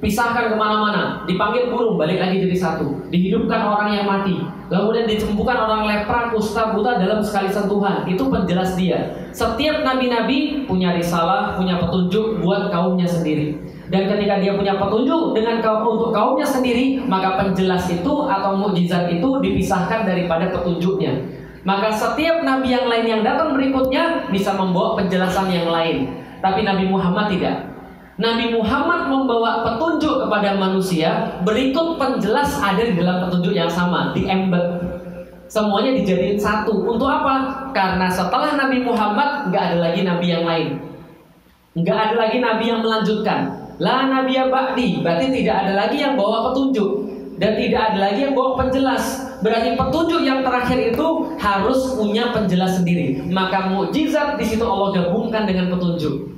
pisahkan 0.00 0.52
ke 0.52 0.56
mana-mana, 0.56 1.24
dipanggil 1.24 1.72
burung, 1.72 1.96
balik 1.96 2.20
lagi 2.20 2.40
jadi 2.44 2.56
satu, 2.56 3.08
dihidupkan 3.08 3.60
orang 3.64 3.96
yang 3.96 4.04
mati, 4.04 4.36
kemudian 4.68 5.08
dicembuhkan 5.08 5.56
orang 5.56 5.88
lepra, 5.88 6.28
kusta, 6.32 6.76
buta 6.76 7.00
dalam 7.00 7.24
sekali 7.24 7.48
sentuhan. 7.48 8.04
Itu 8.04 8.28
penjelas 8.28 8.76
dia. 8.76 9.28
Setiap 9.32 9.80
nabi-nabi 9.84 10.68
punya 10.68 10.92
risalah, 10.92 11.56
punya 11.56 11.80
petunjuk 11.80 12.44
buat 12.44 12.68
kaumnya 12.68 13.08
sendiri. 13.08 13.56
Dan 13.88 14.08
ketika 14.08 14.40
dia 14.40 14.56
punya 14.56 14.80
petunjuk 14.80 15.36
dengan 15.36 15.60
kaum 15.60 15.84
untuk 15.84 16.10
kaumnya 16.16 16.48
sendiri, 16.48 17.04
maka 17.04 17.36
penjelas 17.36 17.84
itu 17.92 18.12
atau 18.28 18.56
mukjizat 18.56 19.12
itu 19.12 19.28
dipisahkan 19.44 20.08
daripada 20.08 20.48
petunjuknya. 20.52 21.43
Maka 21.64 21.88
setiap 21.88 22.44
nabi 22.44 22.76
yang 22.76 22.86
lain 22.92 23.06
yang 23.08 23.22
datang 23.24 23.56
berikutnya 23.56 24.28
bisa 24.28 24.52
membawa 24.52 25.00
penjelasan 25.00 25.48
yang 25.48 25.72
lain. 25.72 26.12
Tapi 26.44 26.60
Nabi 26.60 26.84
Muhammad 26.92 27.32
tidak. 27.32 27.72
Nabi 28.20 28.52
Muhammad 28.52 29.08
membawa 29.08 29.64
petunjuk 29.64 30.28
kepada 30.28 30.60
manusia, 30.60 31.40
berikut 31.40 31.96
penjelas 31.96 32.60
ada 32.60 32.84
di 32.84 32.94
dalam 32.94 33.26
petunjuk 33.26 33.56
yang 33.56 33.66
sama, 33.66 34.12
di 34.12 34.28
embed. 34.28 34.92
Semuanya 35.48 35.96
dijadiin 35.96 36.36
satu. 36.36 36.84
Untuk 36.84 37.08
apa? 37.08 37.66
Karena 37.72 38.12
setelah 38.12 38.60
Nabi 38.60 38.84
Muhammad 38.84 39.48
nggak 39.48 39.62
ada 39.72 39.76
lagi 39.88 40.00
nabi 40.04 40.26
yang 40.30 40.44
lain. 40.44 40.68
Nggak 41.74 41.96
ada 41.96 42.14
lagi 42.28 42.38
nabi 42.44 42.64
yang 42.70 42.80
melanjutkan. 42.84 43.40
La 43.82 44.06
nabi 44.06 44.38
ba'di, 44.38 45.02
berarti 45.02 45.26
tidak 45.34 45.66
ada 45.66 45.72
lagi 45.74 45.98
yang 45.98 46.14
bawa 46.14 46.52
petunjuk 46.52 47.04
dan 47.38 47.58
tidak 47.58 47.80
ada 47.92 47.98
lagi 48.10 48.20
yang 48.26 48.34
bawa 48.34 48.66
penjelas. 48.66 49.34
Berarti 49.42 49.76
petunjuk 49.76 50.22
yang 50.24 50.40
terakhir 50.40 50.94
itu 50.94 51.06
harus 51.36 51.98
punya 51.98 52.32
penjelas 52.32 52.80
sendiri. 52.80 53.20
Maka 53.28 53.68
mukjizat 53.74 54.40
di 54.40 54.44
situ 54.46 54.64
Allah 54.64 54.94
gabungkan 54.94 55.44
dengan 55.44 55.74
petunjuk. 55.74 56.32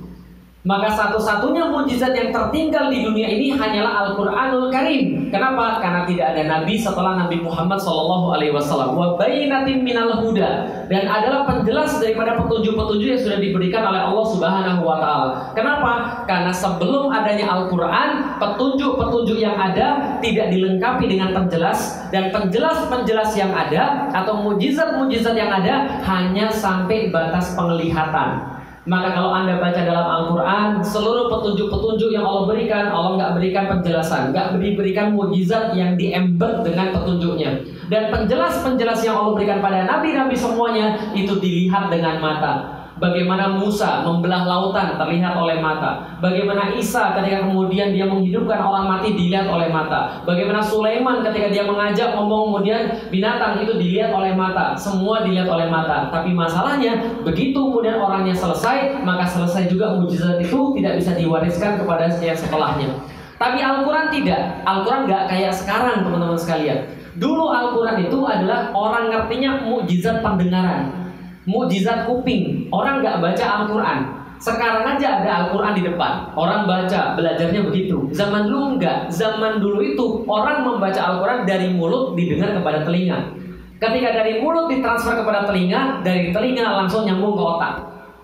Maka 0.67 0.91
satu-satunya 0.91 1.71
mujizat 1.71 2.11
yang 2.11 2.35
tertinggal 2.35 2.91
di 2.91 2.99
dunia 2.99 3.23
ini 3.31 3.55
hanyalah 3.55 4.03
Al-Qur'anul 4.03 4.67
Karim. 4.67 5.31
Kenapa? 5.31 5.79
Karena 5.79 6.03
tidak 6.03 6.35
ada 6.35 6.43
nabi 6.43 6.75
setelah 6.75 7.15
Nabi 7.15 7.39
Muhammad 7.39 7.79
SAW. 7.79 8.35
alaihi 8.35 8.51
wasallam. 8.51 8.99
Wa 8.99 9.15
minal 9.63 10.27
huda 10.27 10.51
dan 10.91 11.07
adalah 11.07 11.47
penjelas 11.47 12.03
daripada 12.03 12.35
petunjuk-petunjuk 12.35 13.07
yang 13.15 13.21
sudah 13.23 13.39
diberikan 13.39 13.87
oleh 13.87 14.01
Allah 14.03 14.25
Subhanahu 14.27 14.81
wa 14.83 14.99
taala. 14.99 15.55
Kenapa? 15.55 15.93
Karena 16.27 16.51
sebelum 16.51 17.15
adanya 17.15 17.47
Al-Qur'an, 17.47 18.35
petunjuk-petunjuk 18.35 19.39
yang 19.39 19.55
ada 19.55 20.19
tidak 20.19 20.51
dilengkapi 20.51 21.07
dengan 21.07 21.31
penjelas 21.31 22.11
dan 22.11 22.27
penjelas-penjelas 22.35 23.31
yang 23.39 23.55
ada 23.55 24.11
atau 24.11 24.43
mujizat-mujizat 24.43 25.31
yang 25.31 25.47
ada 25.47 26.03
hanya 26.03 26.51
sampai 26.51 27.07
batas 27.07 27.55
penglihatan. 27.55 28.56
Maka 28.87 29.19
kalau 29.19 29.35
Anda 29.35 29.59
baca 29.59 29.83
dalam 29.83 30.07
Al-Quran, 30.07 30.79
seluruh 30.79 31.27
petunjuk-petunjuk 31.27 32.07
yang 32.15 32.23
Allah 32.23 32.47
berikan, 32.47 32.87
Allah 32.87 33.19
nggak 33.19 33.33
berikan 33.35 33.65
penjelasan, 33.67 34.31
nggak 34.31 34.63
diberikan 34.63 35.11
mujizat 35.11 35.75
yang 35.75 35.99
diembed 35.99 36.63
dengan 36.63 36.95
petunjuknya. 36.95 37.67
Dan 37.91 38.07
penjelas-penjelas 38.15 39.03
yang 39.03 39.19
Allah 39.19 39.35
berikan 39.35 39.59
pada 39.59 39.83
nabi-nabi 39.83 40.39
semuanya 40.39 40.95
itu 41.11 41.35
dilihat 41.35 41.91
dengan 41.91 42.23
mata. 42.23 42.76
Bagaimana 42.97 43.53
Musa 43.53 44.01
membelah 44.01 44.41
lautan 44.41 44.97
terlihat 44.97 45.37
oleh 45.37 45.61
mata. 45.61 46.17
Bagaimana 46.17 46.73
Isa 46.73 47.13
ketika 47.13 47.45
kemudian 47.45 47.93
dia 47.93 48.09
menghidupkan 48.09 48.57
orang 48.57 48.89
mati 48.89 49.13
dilihat 49.13 49.45
oleh 49.45 49.69
mata. 49.69 50.25
Bagaimana 50.25 50.65
Sulaiman 50.65 51.21
ketika 51.21 51.53
dia 51.53 51.63
mengajak 51.69 52.17
ngomong 52.17 52.49
kemudian 52.49 52.89
binatang 53.13 53.61
itu 53.61 53.77
dilihat 53.77 54.09
oleh 54.17 54.33
mata. 54.33 54.73
Semua 54.73 55.21
dilihat 55.21 55.45
oleh 55.45 55.69
mata. 55.69 56.09
Tapi 56.09 56.33
masalahnya 56.33 57.21
begitu 57.21 57.61
kemudian 57.61 58.01
orangnya 58.01 58.33
selesai 58.33 59.05
maka 59.05 59.29
selesai 59.29 59.69
juga 59.69 59.93
mujizat 59.93 60.41
itu 60.41 60.73
tidak 60.81 60.97
bisa 60.97 61.13
diwariskan 61.13 61.77
kepada 61.77 62.09
yang 62.17 62.33
setelahnya. 62.33 62.89
Tapi 63.37 63.61
Al-Quran 63.61 64.09
tidak. 64.09 64.65
Al-Quran 64.65 65.05
nggak 65.05 65.23
kayak 65.29 65.53
sekarang 65.53 66.01
teman-teman 66.01 66.33
sekalian. 66.33 66.89
Dulu 67.13 67.45
Al-Quran 67.53 68.09
itu 68.09 68.25
adalah 68.25 68.73
orang 68.73 69.13
ngertinya 69.13 69.61
mujizat 69.69 70.25
pendengaran 70.25 71.06
mukjizat 71.47 72.05
kuping. 72.05 72.67
Orang 72.69 72.99
nggak 72.99 73.23
baca 73.23 73.45
Al-Quran. 73.63 73.99
Sekarang 74.37 74.85
aja 74.85 75.23
ada 75.23 75.31
Al-Quran 75.41 75.73
di 75.73 75.83
depan. 75.87 76.29
Orang 76.37 76.69
baca, 76.69 77.17
belajarnya 77.17 77.65
begitu. 77.65 78.05
Zaman 78.13 78.45
dulu 78.45 78.77
enggak 78.77 79.09
Zaman 79.09 79.57
dulu 79.57 79.81
itu 79.81 80.21
orang 80.29 80.61
membaca 80.61 81.01
Al-Quran 81.01 81.49
dari 81.49 81.73
mulut 81.73 82.13
didengar 82.13 82.53
kepada 82.53 82.85
telinga. 82.85 83.33
Ketika 83.81 84.13
dari 84.13 84.41
mulut 84.41 84.73
ditransfer 84.73 85.21
kepada 85.21 85.45
telinga 85.45 86.01
Dari 86.01 86.33
telinga 86.33 86.85
langsung 86.85 87.09
nyambung 87.09 87.33
ke 87.33 87.41
otak. 87.41 87.73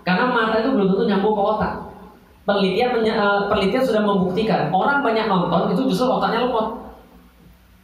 Karena 0.06 0.30
mata 0.30 0.62
itu 0.62 0.70
belum 0.70 0.94
tentu 0.94 1.04
nyambung 1.10 1.34
ke 1.34 1.42
otak. 1.42 1.72
Penelitian, 2.44 3.00
eh, 3.02 3.40
penelitian 3.48 3.82
sudah 3.88 4.02
membuktikan 4.04 4.68
Orang 4.68 5.00
banyak 5.00 5.24
nonton 5.24 5.72
itu 5.72 5.88
justru 5.88 6.12
otaknya 6.12 6.44
lemot 6.44 6.84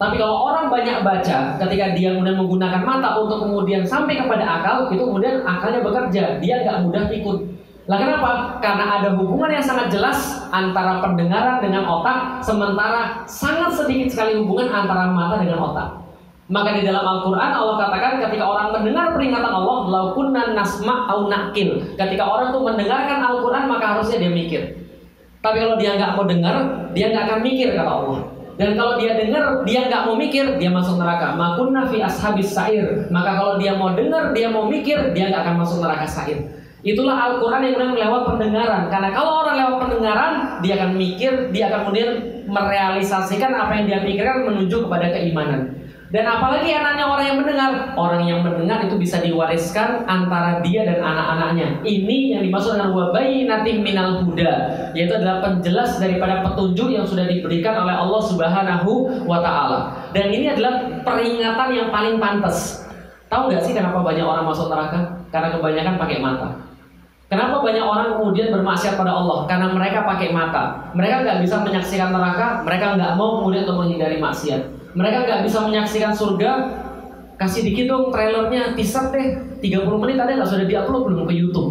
tapi 0.01 0.17
kalau 0.17 0.49
orang 0.49 0.73
banyak 0.73 1.05
baca, 1.05 1.61
ketika 1.61 1.93
dia 1.93 2.17
kemudian 2.17 2.41
menggunakan 2.41 2.81
mata 2.89 3.21
untuk 3.21 3.45
kemudian 3.45 3.85
sampai 3.85 4.17
kepada 4.17 4.41
akal, 4.41 4.89
itu 4.89 5.05
kemudian 5.05 5.45
akalnya 5.45 5.85
bekerja, 5.85 6.41
dia 6.41 6.65
nggak 6.65 6.89
mudah 6.89 7.05
pikun. 7.13 7.53
Lah 7.85 8.01
kenapa? 8.01 8.57
Karena 8.65 8.97
ada 8.97 9.13
hubungan 9.21 9.53
yang 9.53 9.61
sangat 9.61 9.93
jelas 9.93 10.49
antara 10.57 11.05
pendengaran 11.05 11.61
dengan 11.61 11.85
otak, 11.85 12.41
sementara 12.41 13.29
sangat 13.29 13.77
sedikit 13.77 14.09
sekali 14.09 14.41
hubungan 14.41 14.73
antara 14.73 15.13
mata 15.13 15.37
dengan 15.37 15.69
otak. 15.69 16.01
Maka 16.49 16.81
di 16.81 16.83
dalam 16.89 17.05
Al-Quran 17.05 17.51
Allah 17.53 17.77
katakan 17.77 18.25
ketika 18.25 18.45
orang 18.49 18.73
mendengar 18.73 19.13
peringatan 19.13 19.53
Allah, 19.53 19.77
laukunna 19.85 20.57
nasma 20.57 21.13
au 21.13 21.29
nakil. 21.29 21.77
Ketika 22.01 22.25
orang 22.25 22.57
itu 22.57 22.61
mendengarkan 22.65 23.21
Al-Quran 23.21 23.69
maka 23.69 24.01
harusnya 24.01 24.17
dia 24.17 24.33
mikir. 24.33 24.81
Tapi 25.45 25.57
kalau 25.61 25.77
dia 25.77 25.93
nggak 26.01 26.17
mau 26.17 26.25
dengar, 26.25 26.89
dia 26.97 27.13
nggak 27.13 27.25
akan 27.29 27.41
mikir 27.45 27.77
kata 27.77 27.93
Allah. 27.93 28.40
Dan 28.61 28.77
kalau 28.77 29.01
dia 29.01 29.17
dengar, 29.17 29.65
dia 29.65 29.89
nggak 29.89 30.05
mau 30.05 30.21
mikir, 30.21 30.61
dia 30.61 30.69
masuk 30.69 31.01
neraka. 31.01 31.33
Makunna 31.33 31.89
fi 31.89 32.05
ashabis 32.05 32.53
sair. 32.53 33.09
Maka 33.09 33.41
kalau 33.41 33.57
dia 33.57 33.73
mau 33.73 33.97
dengar, 33.97 34.37
dia 34.37 34.53
mau 34.53 34.69
mikir, 34.69 35.17
dia 35.17 35.33
nggak 35.33 35.49
akan 35.49 35.57
masuk 35.65 35.81
neraka 35.81 36.05
sair. 36.05 36.45
Itulah 36.85 37.17
Al-Quran 37.17 37.65
yang 37.65 37.75
kemudian 37.81 37.97
lewat 38.05 38.23
pendengaran. 38.37 38.93
Karena 38.93 39.09
kalau 39.17 39.49
orang 39.49 39.57
lewat 39.65 39.77
pendengaran, 39.89 40.33
dia 40.61 40.77
akan 40.77 40.91
mikir, 40.93 41.33
dia 41.57 41.73
akan 41.73 41.89
kemudian 41.89 42.11
merealisasikan 42.53 43.53
apa 43.57 43.73
yang 43.81 43.85
dia 43.89 43.99
pikirkan 44.05 44.45
menuju 44.53 44.85
kepada 44.85 45.09
keimanan. 45.09 45.80
Dan 46.11 46.27
apalagi 46.27 46.75
anaknya 46.75 47.07
orang 47.07 47.23
yang 47.23 47.39
mendengar, 47.39 47.71
orang 47.95 48.27
yang 48.27 48.43
mendengar 48.43 48.83
itu 48.83 48.99
bisa 48.99 49.23
diwariskan 49.23 50.03
antara 50.11 50.59
dia 50.59 50.83
dan 50.83 50.99
anak-anaknya. 50.99 51.87
Ini 51.87 52.35
yang 52.35 52.43
dimaksud 52.43 52.75
dengan 52.75 52.91
wabayi 52.91 53.47
nanti 53.47 53.79
minal 53.79 54.27
huda, 54.27 54.91
yaitu 54.91 55.15
adalah 55.15 55.39
penjelas 55.39 56.03
daripada 56.03 56.43
petunjuk 56.43 56.91
yang 56.91 57.07
sudah 57.07 57.31
diberikan 57.31 57.79
oleh 57.87 57.95
Allah 57.95 58.23
Subhanahu 58.27 59.23
wa 59.23 59.39
taala. 59.39 60.11
Dan 60.11 60.35
ini 60.35 60.51
adalah 60.51 60.83
peringatan 61.07 61.69
yang 61.79 61.95
paling 61.95 62.19
pantas. 62.19 62.83
Tahu 63.31 63.47
nggak 63.47 63.63
sih 63.63 63.71
kenapa 63.71 64.03
banyak 64.03 64.27
orang 64.27 64.43
masuk 64.43 64.67
neraka? 64.67 65.15
Karena 65.31 65.55
kebanyakan 65.55 65.95
pakai 65.95 66.19
mata. 66.19 66.59
Kenapa 67.31 67.63
banyak 67.63 67.87
orang 67.87 68.19
kemudian 68.19 68.51
bermaksiat 68.51 68.99
pada 68.99 69.15
Allah? 69.15 69.47
Karena 69.47 69.71
mereka 69.71 70.03
pakai 70.03 70.35
mata. 70.35 70.91
Mereka 70.91 71.23
nggak 71.23 71.39
bisa 71.47 71.63
menyaksikan 71.63 72.11
neraka, 72.11 72.67
mereka 72.67 72.99
nggak 72.99 73.15
mau 73.15 73.39
kemudian 73.39 73.63
untuk 73.71 73.87
menghindari 73.87 74.19
maksiat. 74.19 74.80
Mereka 74.95 75.19
nggak 75.27 75.41
bisa 75.47 75.59
menyaksikan 75.63 76.13
surga. 76.15 76.51
Kasih 77.41 77.65
dikit 77.65 77.89
dong 77.89 78.13
trailernya, 78.13 78.77
teaser 78.77 79.09
deh. 79.15 79.27
30 79.65 80.03
menit 80.03 80.21
ada 80.21 80.37
nggak 80.37 80.51
sudah 80.51 80.67
diupload 80.69 81.03
belum 81.09 81.25
ke 81.31 81.35
YouTube? 81.41 81.71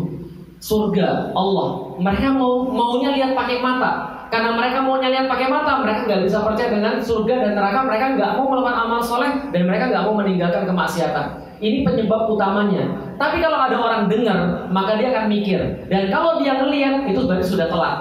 Surga, 0.60 1.32
Allah. 1.38 2.00
Mereka 2.02 2.36
mau 2.36 2.66
maunya 2.68 3.14
lihat 3.14 3.38
pakai 3.38 3.62
mata. 3.62 4.20
Karena 4.30 4.54
mereka 4.54 4.86
mau 4.86 5.02
lihat 5.02 5.26
pakai 5.26 5.48
mata, 5.50 5.82
mereka 5.82 6.06
nggak 6.06 6.22
bisa 6.26 6.46
percaya 6.46 6.70
dengan 6.70 7.02
surga 7.02 7.36
dan 7.38 7.52
neraka. 7.58 7.80
Mereka 7.86 8.06
nggak 8.18 8.32
mau 8.38 8.46
melakukan 8.50 8.78
amal 8.78 9.02
soleh 9.02 9.32
dan 9.50 9.62
mereka 9.66 9.90
nggak 9.90 10.04
mau 10.06 10.16
meninggalkan 10.18 10.64
kemaksiatan. 10.70 11.26
Ini 11.60 11.84
penyebab 11.84 12.32
utamanya. 12.32 12.88
Tapi 13.20 13.44
kalau 13.44 13.60
ada 13.60 13.76
orang 13.76 14.08
dengar, 14.08 14.72
maka 14.72 14.96
dia 14.96 15.12
akan 15.12 15.28
mikir. 15.28 15.60
Dan 15.92 16.08
kalau 16.08 16.40
dia 16.40 16.56
ngelihat, 16.56 17.04
itu 17.04 17.20
berarti 17.28 17.46
sudah 17.46 17.68
telat. 17.68 17.98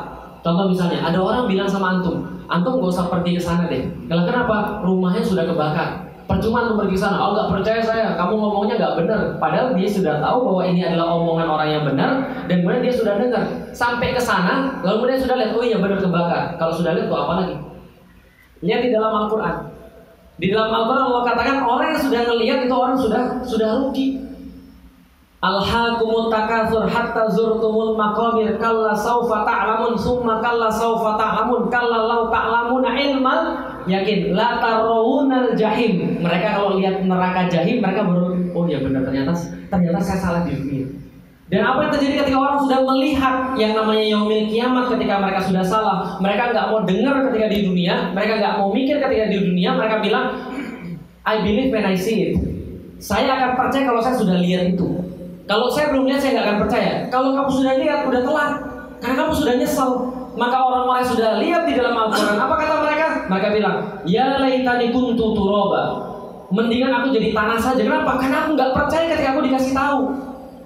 Contoh 0.46 0.70
misalnya, 0.70 1.02
ada 1.02 1.18
orang 1.18 1.50
bilang 1.50 1.66
sama 1.66 1.98
antum, 1.98 2.37
antum 2.48 2.80
gak 2.80 2.90
usah 2.90 3.06
pergi 3.12 3.36
ke 3.36 3.42
sana 3.44 3.68
deh. 3.68 3.84
Kalau 4.08 4.24
kenapa? 4.24 4.80
Rumahnya 4.82 5.22
sudah 5.22 5.44
kebakar. 5.44 6.08
Percuma 6.28 6.64
antum 6.64 6.76
pergi 6.76 6.96
ke 6.96 7.00
sana. 7.00 7.16
Oh 7.20 7.32
nggak 7.32 7.48
percaya 7.48 7.80
saya, 7.80 8.06
kamu 8.16 8.36
ngomongnya 8.36 8.76
nggak 8.76 8.94
benar. 9.00 9.20
Padahal 9.40 9.72
dia 9.72 9.88
sudah 9.88 10.20
tahu 10.20 10.38
bahwa 10.44 10.62
ini 10.68 10.84
adalah 10.84 11.16
omongan 11.16 11.48
orang 11.48 11.68
yang 11.72 11.84
benar 11.88 12.10
dan 12.44 12.56
kemudian 12.60 12.84
dia 12.84 12.94
sudah 12.96 13.14
dengar. 13.16 13.44
Sampai 13.72 14.12
ke 14.12 14.20
sana, 14.20 14.76
lalu 14.84 15.08
kemudian 15.08 15.20
sudah 15.24 15.36
lihat, 15.40 15.50
oh 15.56 15.64
iya 15.64 15.80
benar 15.80 15.96
kebakar. 15.96 16.60
Kalau 16.60 16.72
sudah 16.76 16.92
lihat, 16.92 17.08
tuh 17.08 17.16
apa 17.16 17.32
lagi? 17.40 17.54
Lihat 18.60 18.80
di 18.84 18.90
dalam 18.92 19.12
Al-Quran. 19.24 19.56
Di 20.38 20.46
dalam 20.54 20.70
Al-Quran 20.70 21.04
Allah 21.08 21.22
katakan 21.26 21.56
orang 21.64 21.88
yang 21.96 22.02
sudah 22.04 22.20
melihat 22.30 22.58
itu 22.68 22.74
orang 22.76 22.96
sudah 23.00 23.22
sudah 23.48 23.68
rugi. 23.80 24.27
Alhaakumut 25.38 26.34
takatsur 26.34 26.90
hatta 26.90 27.30
zurtumul 27.30 27.94
maqabir 27.94 28.58
kalla 28.58 28.90
saufa 28.90 29.46
ta'lamun 29.46 29.94
summa 29.94 30.42
kalla 30.42 30.66
saufa 30.66 31.14
ta'lamun 31.14 31.70
kalla 31.70 32.10
law 32.10 32.26
ta'lamuna 32.26 32.90
ilmal 32.98 33.54
yakin 33.86 34.34
la 34.34 34.58
tarawunal 34.58 35.54
jahim. 35.54 36.18
Mereka 36.18 36.58
kalau 36.58 36.82
lihat 36.82 37.06
neraka 37.06 37.46
jahim 37.46 37.78
mereka 37.78 38.02
baru 38.02 38.34
oh 38.50 38.66
ya 38.66 38.82
benar 38.82 39.06
ternyata 39.06 39.30
ternyata 39.70 39.98
saya 40.02 40.18
salah 40.18 40.42
di 40.42 40.58
dunia. 40.58 40.90
Dan 41.48 41.62
apa 41.64 41.86
yang 41.86 41.92
terjadi 41.94 42.14
ketika 42.26 42.38
orang 42.42 42.58
sudah 42.58 42.80
melihat 42.82 43.34
yang 43.54 43.72
namanya 43.78 44.04
yaumil 44.10 44.42
kiamat 44.50 44.84
ketika 44.90 45.22
mereka 45.22 45.40
sudah 45.46 45.64
salah, 45.64 45.98
mereka 46.18 46.50
nggak 46.50 46.66
mau 46.66 46.82
dengar 46.82 47.14
ketika 47.30 47.46
di 47.46 47.58
dunia, 47.62 48.10
mereka 48.10 48.32
nggak 48.42 48.54
mau 48.58 48.68
mikir 48.74 49.00
ketika 49.00 49.24
di 49.32 49.38
dunia, 49.40 49.70
mereka 49.72 49.96
bilang, 50.02 50.24
I 51.24 51.40
believe 51.40 51.72
when 51.72 51.88
I 51.88 51.96
see 51.96 52.18
it. 52.26 52.34
Saya 53.00 53.32
akan 53.32 53.50
percaya 53.56 53.86
kalau 53.86 54.02
saya 54.04 54.18
sudah 54.20 54.36
lihat 54.44 54.76
itu. 54.76 55.08
Kalau 55.48 55.72
saya 55.72 55.88
belum 55.96 56.04
lihat, 56.04 56.20
saya 56.20 56.36
nggak 56.36 56.46
akan 56.46 56.58
percaya. 56.68 56.92
Kalau 57.08 57.32
kamu 57.32 57.50
sudah 57.50 57.74
lihat, 57.80 58.00
udah 58.04 58.20
telat. 58.20 58.52
Karena 59.00 59.16
kamu 59.24 59.32
sudah 59.32 59.54
nyesel. 59.56 59.90
Maka 60.38 60.56
orang-orang 60.60 61.00
yang 61.02 61.10
sudah 61.10 61.30
lihat 61.40 61.62
di 61.66 61.72
dalam 61.74 61.94
Al-Quran, 61.96 62.36
apa 62.36 62.54
kata 62.54 62.74
mereka? 62.84 63.06
Mereka 63.26 63.48
bilang, 63.56 63.76
Ya 64.04 64.38
laitani 64.38 64.92
kuntu 64.92 65.34
turoba. 65.34 65.82
Mendingan 66.52 66.92
aku 67.00 67.16
jadi 67.16 67.32
tanah 67.32 67.58
saja. 67.58 67.80
Kenapa? 67.80 68.20
Karena 68.20 68.44
aku 68.44 68.54
nggak 68.54 68.70
percaya 68.76 69.04
ketika 69.08 69.28
aku 69.34 69.40
dikasih 69.48 69.72
tahu. 69.72 70.00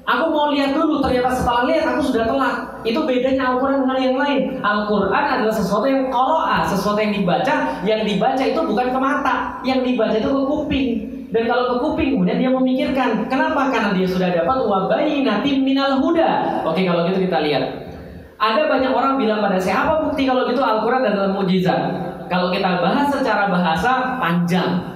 Aku 0.03 0.35
mau 0.35 0.51
lihat 0.51 0.75
dulu, 0.75 0.99
ternyata 0.99 1.31
setelah 1.31 1.63
lihat 1.71 1.87
aku 1.95 2.03
sudah 2.11 2.27
telat. 2.27 2.57
Itu 2.83 3.07
bedanya 3.07 3.55
Al-Quran 3.55 3.87
dengan 3.87 3.99
yang 4.03 4.17
lain. 4.19 4.41
Al-Quran 4.59 5.25
adalah 5.39 5.55
sesuatu 5.55 5.87
yang 5.87 6.11
koroa, 6.11 6.67
sesuatu 6.67 6.99
yang 6.99 7.15
dibaca. 7.15 7.55
Yang 7.87 8.01
dibaca 8.11 8.43
itu 8.43 8.61
bukan 8.67 8.87
ke 8.91 8.99
mata, 8.99 9.63
yang 9.63 9.87
dibaca 9.87 10.19
itu 10.19 10.27
ke 10.27 10.43
kuping. 10.43 10.89
Dan 11.33 11.49
kalau 11.49 11.65
ke 11.73 11.77
kuping, 11.81 12.11
kemudian 12.21 12.39
dia 12.39 12.53
memikirkan. 12.53 13.25
Kenapa? 13.25 13.73
Karena 13.73 13.97
dia 13.97 14.05
sudah 14.05 14.29
dapat 14.29 14.59
wabai 14.69 15.25
natim 15.25 15.65
minal 15.65 15.97
huda. 15.97 16.61
Oke, 16.69 16.85
kalau 16.85 17.09
gitu 17.09 17.25
kita 17.25 17.41
lihat. 17.41 17.89
Ada 18.37 18.69
banyak 18.69 18.93
orang 18.93 19.17
bilang 19.17 19.41
pada 19.41 19.57
saya, 19.57 19.89
apa 19.89 20.05
bukti 20.05 20.29
kalau 20.29 20.45
gitu 20.45 20.61
Al-Quran 20.61 21.09
adalah 21.09 21.31
mujizat? 21.33 21.81
Kalau 22.29 22.53
kita 22.53 22.85
bahas 22.85 23.09
secara 23.09 23.49
bahasa, 23.49 24.21
panjang. 24.21 24.93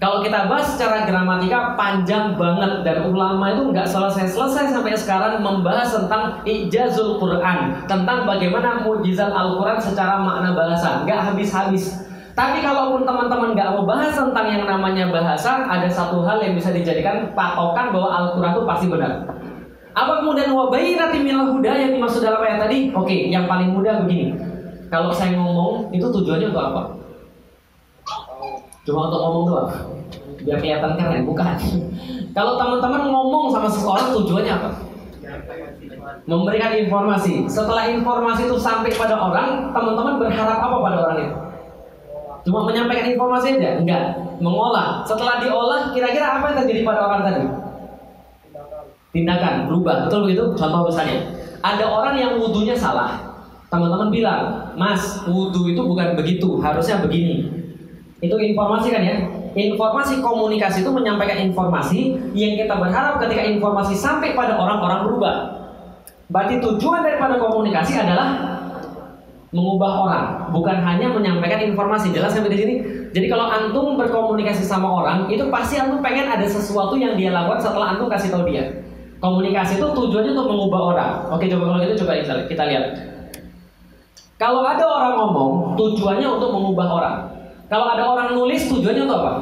Kalau 0.00 0.20
kita 0.20 0.46
bahas 0.50 0.68
secara 0.72 1.08
gramatika 1.08 1.76
panjang 1.80 2.36
banget 2.36 2.84
dan 2.84 3.08
ulama 3.08 3.56
itu 3.56 3.72
nggak 3.72 3.88
selesai-selesai 3.88 4.74
sampai 4.74 4.92
sekarang 4.96 5.40
membahas 5.40 5.96
tentang 5.96 6.44
ijazul 6.44 7.16
Quran, 7.16 7.88
tentang 7.88 8.28
bagaimana 8.28 8.84
mujizat 8.84 9.32
Al-Quran 9.32 9.80
secara 9.80 10.20
makna 10.20 10.52
bahasa, 10.52 11.04
nggak 11.08 11.32
habis-habis. 11.32 12.04
Tapi 12.34 12.66
kalaupun 12.66 13.06
teman-teman 13.06 13.54
nggak 13.54 13.70
mau 13.78 13.86
bahas 13.86 14.10
tentang 14.10 14.50
yang 14.50 14.66
namanya 14.66 15.06
bahasa, 15.06 15.62
ada 15.70 15.86
satu 15.86 16.26
hal 16.26 16.42
yang 16.42 16.58
bisa 16.58 16.74
dijadikan 16.74 17.30
patokan 17.30 17.94
bahwa 17.94 18.10
Al-Quran 18.10 18.52
itu 18.58 18.62
pasti 18.66 18.86
benar. 18.90 19.12
Apa 19.94 20.18
kemudian 20.18 20.50
wabayinati 20.50 21.22
minal 21.22 21.54
huda 21.54 21.70
yang 21.70 21.94
dimaksud 21.94 22.26
dalam 22.26 22.42
ayat 22.42 22.66
tadi? 22.66 22.90
Oke, 22.90 23.30
yang 23.30 23.46
paling 23.46 23.70
mudah 23.70 24.02
begini. 24.02 24.34
Kalau 24.90 25.14
saya 25.14 25.38
ngomong, 25.38 25.94
itu 25.94 26.02
tujuannya 26.02 26.50
untuk 26.50 26.64
apa? 26.74 26.82
Cuma 28.82 29.06
untuk 29.06 29.20
ngomong 29.22 29.44
doang. 29.46 29.70
Biar 30.42 30.58
kelihatan 30.58 30.98
keren, 30.98 31.22
bukan. 31.22 31.54
Kalau 32.36 32.58
teman-teman 32.58 33.14
ngomong 33.14 33.54
sama 33.54 33.70
seseorang 33.70 34.10
tujuannya 34.10 34.50
apa? 34.50 34.70
Memberikan 36.26 36.74
informasi. 36.82 37.46
Setelah 37.46 37.94
informasi 37.94 38.50
itu 38.50 38.58
sampai 38.58 38.90
pada 38.90 39.14
orang, 39.14 39.70
teman-teman 39.70 40.18
berharap 40.18 40.58
apa 40.58 40.76
pada 40.82 40.96
orang 40.98 41.18
itu? 41.22 41.53
Cuma 42.44 42.68
menyampaikan 42.68 43.08
informasi 43.08 43.56
aja? 43.56 43.80
Enggak. 43.80 44.20
Mengolah. 44.38 45.00
Setelah 45.08 45.40
diolah, 45.40 45.96
kira-kira 45.96 46.38
apa 46.38 46.52
yang 46.52 46.56
terjadi 46.64 46.80
pada 46.84 47.00
orang 47.08 47.20
tadi? 47.24 47.42
Tindakan, 49.16 49.54
berubah. 49.70 50.06
Betul 50.06 50.28
begitu? 50.28 50.44
Contoh 50.52 50.92
misalnya. 50.92 51.18
Ada 51.64 51.84
orang 51.88 52.14
yang 52.20 52.32
wudhunya 52.36 52.76
salah. 52.76 53.40
Teman-teman 53.72 54.12
bilang, 54.12 54.70
Mas, 54.76 55.24
wudhu 55.24 55.72
itu 55.72 55.80
bukan 55.80 56.14
begitu, 56.14 56.60
harusnya 56.60 57.00
begini. 57.00 57.48
Itu 58.20 58.36
informasi 58.36 58.92
kan 58.92 59.02
ya? 59.02 59.16
Informasi 59.54 60.20
komunikasi 60.20 60.84
itu 60.84 60.90
menyampaikan 60.92 61.38
informasi 61.48 62.18
yang 62.36 62.58
kita 62.58 62.74
berharap 62.74 63.22
ketika 63.24 63.42
informasi 63.46 63.94
sampai 63.96 64.36
pada 64.36 64.58
orang-orang 64.60 65.08
berubah. 65.08 65.36
Berarti 66.28 66.58
tujuan 66.58 67.06
daripada 67.06 67.38
komunikasi 67.38 67.94
adalah 67.98 68.53
mengubah 69.54 69.92
orang, 70.02 70.26
bukan 70.50 70.82
hanya 70.82 71.14
menyampaikan 71.14 71.62
informasi. 71.62 72.10
Jelas 72.10 72.34
sampai 72.34 72.50
di 72.50 72.58
sini. 72.58 72.74
Jadi 73.14 73.30
kalau 73.30 73.46
antum 73.46 73.94
berkomunikasi 73.94 74.66
sama 74.66 74.90
orang, 74.90 75.30
itu 75.30 75.46
pasti 75.46 75.78
antum 75.78 76.02
pengen 76.02 76.26
ada 76.26 76.42
sesuatu 76.42 76.98
yang 76.98 77.14
dia 77.14 77.30
lakukan 77.30 77.62
setelah 77.62 77.94
antum 77.94 78.10
kasih 78.10 78.34
tahu 78.34 78.50
dia. 78.50 78.82
Komunikasi 79.22 79.78
itu 79.78 79.86
tujuannya 79.94 80.34
untuk 80.34 80.50
mengubah 80.50 80.80
orang. 80.90 81.12
Oke, 81.30 81.46
coba 81.46 81.70
kalau 81.70 81.86
gitu 81.86 82.02
coba 82.02 82.18
kita 82.50 82.62
lihat. 82.66 82.84
Kalau 84.34 84.66
ada 84.66 84.82
orang 84.82 85.14
ngomong, 85.22 85.50
tujuannya 85.78 86.26
untuk 86.26 86.50
mengubah 86.50 86.88
orang. 86.90 87.16
Kalau 87.70 87.86
ada 87.94 88.02
orang 88.10 88.28
nulis, 88.34 88.66
tujuannya 88.66 89.06
untuk 89.06 89.18
apa? 89.22 89.32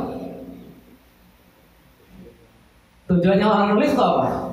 Tujuannya 3.09 3.47
orang 3.49 3.67
nulis 3.73 3.97
itu 3.97 4.05
apa? 4.05 4.53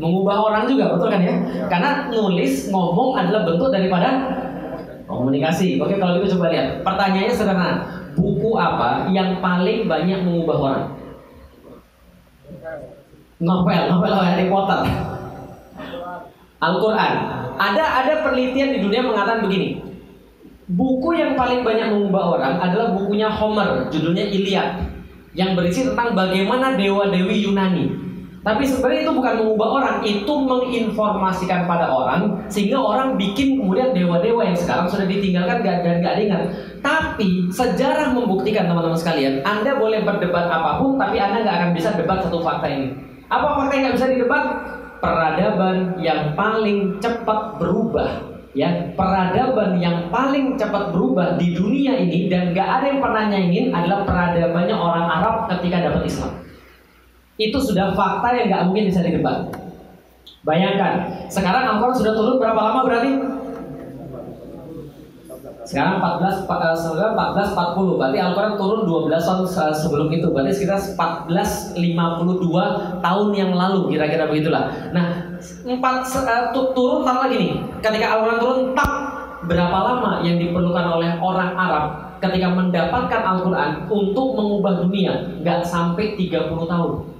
Mengubah 0.00 0.36
orang 0.40 0.64
juga, 0.64 0.96
betul 0.96 1.08
kan 1.12 1.20
ya? 1.20 1.34
Karena 1.68 2.08
nulis, 2.08 2.72
ngomong 2.72 3.20
adalah 3.20 3.44
bentuk 3.44 3.68
daripada 3.68 4.08
komunikasi. 5.06 5.78
Oke, 5.78 5.96
kalau 5.96 6.18
gitu 6.20 6.36
coba 6.36 6.52
lihat. 6.52 6.82
Pertanyaannya 6.82 7.34
sederhana. 7.34 7.72
Buku 8.16 8.56
apa 8.58 9.08
yang 9.12 9.38
paling 9.40 9.86
banyak 9.86 10.24
mengubah 10.24 10.56
orang? 10.58 10.84
Novel, 13.36 13.82
novel 13.92 14.12
Harry 14.24 14.48
Potter. 14.48 14.80
Al-Quran. 16.56 17.14
Ada 17.56 17.84
ada 18.04 18.12
penelitian 18.24 18.76
di 18.76 18.78
dunia 18.80 19.04
mengatakan 19.04 19.44
begini. 19.44 19.84
Buku 20.66 21.14
yang 21.14 21.38
paling 21.38 21.62
banyak 21.62 21.94
mengubah 21.94 22.40
orang 22.40 22.54
adalah 22.58 22.96
bukunya 22.98 23.30
Homer, 23.30 23.86
judulnya 23.92 24.26
Iliad, 24.26 24.82
yang 25.36 25.54
berisi 25.54 25.86
tentang 25.86 26.16
bagaimana 26.16 26.74
dewa-dewi 26.74 27.46
Yunani. 27.46 28.05
Tapi 28.46 28.62
sebenarnya 28.62 29.02
itu 29.02 29.10
bukan 29.10 29.34
mengubah 29.42 29.68
orang, 29.82 29.96
itu 30.06 30.34
menginformasikan 30.46 31.66
pada 31.66 31.90
orang 31.90 32.46
sehingga 32.46 32.78
orang 32.78 33.18
bikin 33.18 33.58
kemudian 33.58 33.90
dewa-dewa 33.90 34.46
yang 34.46 34.54
sekarang 34.54 34.86
sudah 34.86 35.02
ditinggalkan 35.02 35.66
dan 35.66 35.98
gak 35.98 36.14
diingat. 36.14 36.54
Tapi 36.78 37.50
sejarah 37.50 38.14
membuktikan 38.14 38.70
teman-teman 38.70 38.94
sekalian, 38.94 39.42
Anda 39.42 39.74
boleh 39.74 40.06
berdebat 40.06 40.46
apa 40.46 40.78
pun, 40.78 40.94
tapi 40.94 41.18
Anda 41.18 41.42
nggak 41.42 41.56
akan 41.58 41.70
bisa 41.74 41.98
debat 41.98 42.22
satu 42.22 42.38
fakta 42.38 42.70
ini. 42.70 42.94
Apa 43.26 43.58
fakta 43.58 43.72
yang 43.74 43.82
nggak 43.90 43.96
bisa 43.98 44.08
didebat? 44.14 44.44
Peradaban 45.02 45.98
yang 45.98 46.38
paling 46.38 47.02
cepat 47.02 47.58
berubah 47.58 48.36
ya 48.56 48.88
peradaban 48.96 49.76
yang 49.76 50.08
paling 50.08 50.56
cepat 50.56 50.88
berubah 50.88 51.36
di 51.36 51.52
dunia 51.52 51.92
ini 51.92 52.32
dan 52.32 52.56
gak 52.56 52.80
ada 52.80 52.84
yang 52.88 53.04
pernah 53.04 53.28
nyanyiin 53.28 53.68
adalah 53.68 54.08
peradabannya 54.08 54.72
orang 54.72 55.04
Arab 55.04 55.34
ketika 55.52 55.84
dapat 55.84 56.08
Islam. 56.08 56.45
Itu 57.36 57.60
sudah 57.60 57.92
fakta 57.92 58.32
yang 58.32 58.48
nggak 58.48 58.64
mungkin 58.72 58.88
bisa 58.88 59.04
didebat. 59.04 59.66
Bayangkan, 60.46 61.26
sekarang 61.26 61.74
Al-Quran 61.74 61.98
sudah 61.98 62.14
turun 62.14 62.38
berapa 62.38 62.56
lama 62.56 62.86
berarti? 62.86 63.18
Sekarang 65.66 65.98
14 65.98 66.46
eh, 66.46 66.78
sekarang 66.78 67.18
14 67.18 67.58
40 67.58 67.98
berarti 67.98 68.18
Al-Quran 68.22 68.54
turun 68.54 68.86
12 69.10 69.18
tahun 69.18 69.74
sebelum 69.74 70.06
itu 70.14 70.30
berarti 70.30 70.54
sekitar 70.54 70.78
1452 70.78 73.02
tahun 73.02 73.28
yang 73.34 73.50
lalu 73.50 73.90
kira-kira 73.90 74.30
begitulah. 74.30 74.70
Nah, 74.94 75.34
empat 75.66 76.06
uh, 76.14 76.54
turun 76.54 77.02
lagi 77.02 77.36
nih. 77.42 77.52
Ketika 77.82 78.06
Al-Quran 78.14 78.38
turun 78.38 78.58
tak 78.78 78.92
berapa 79.50 79.78
lama 79.82 80.22
yang 80.22 80.38
diperlukan 80.38 80.86
oleh 80.86 81.10
orang 81.18 81.58
Arab 81.58 82.14
ketika 82.22 82.54
mendapatkan 82.54 83.20
Al-Quran 83.26 83.90
untuk 83.90 84.38
mengubah 84.38 84.86
dunia? 84.86 85.42
Gak 85.42 85.66
sampai 85.66 86.14
30 86.14 86.70
tahun 86.70 87.15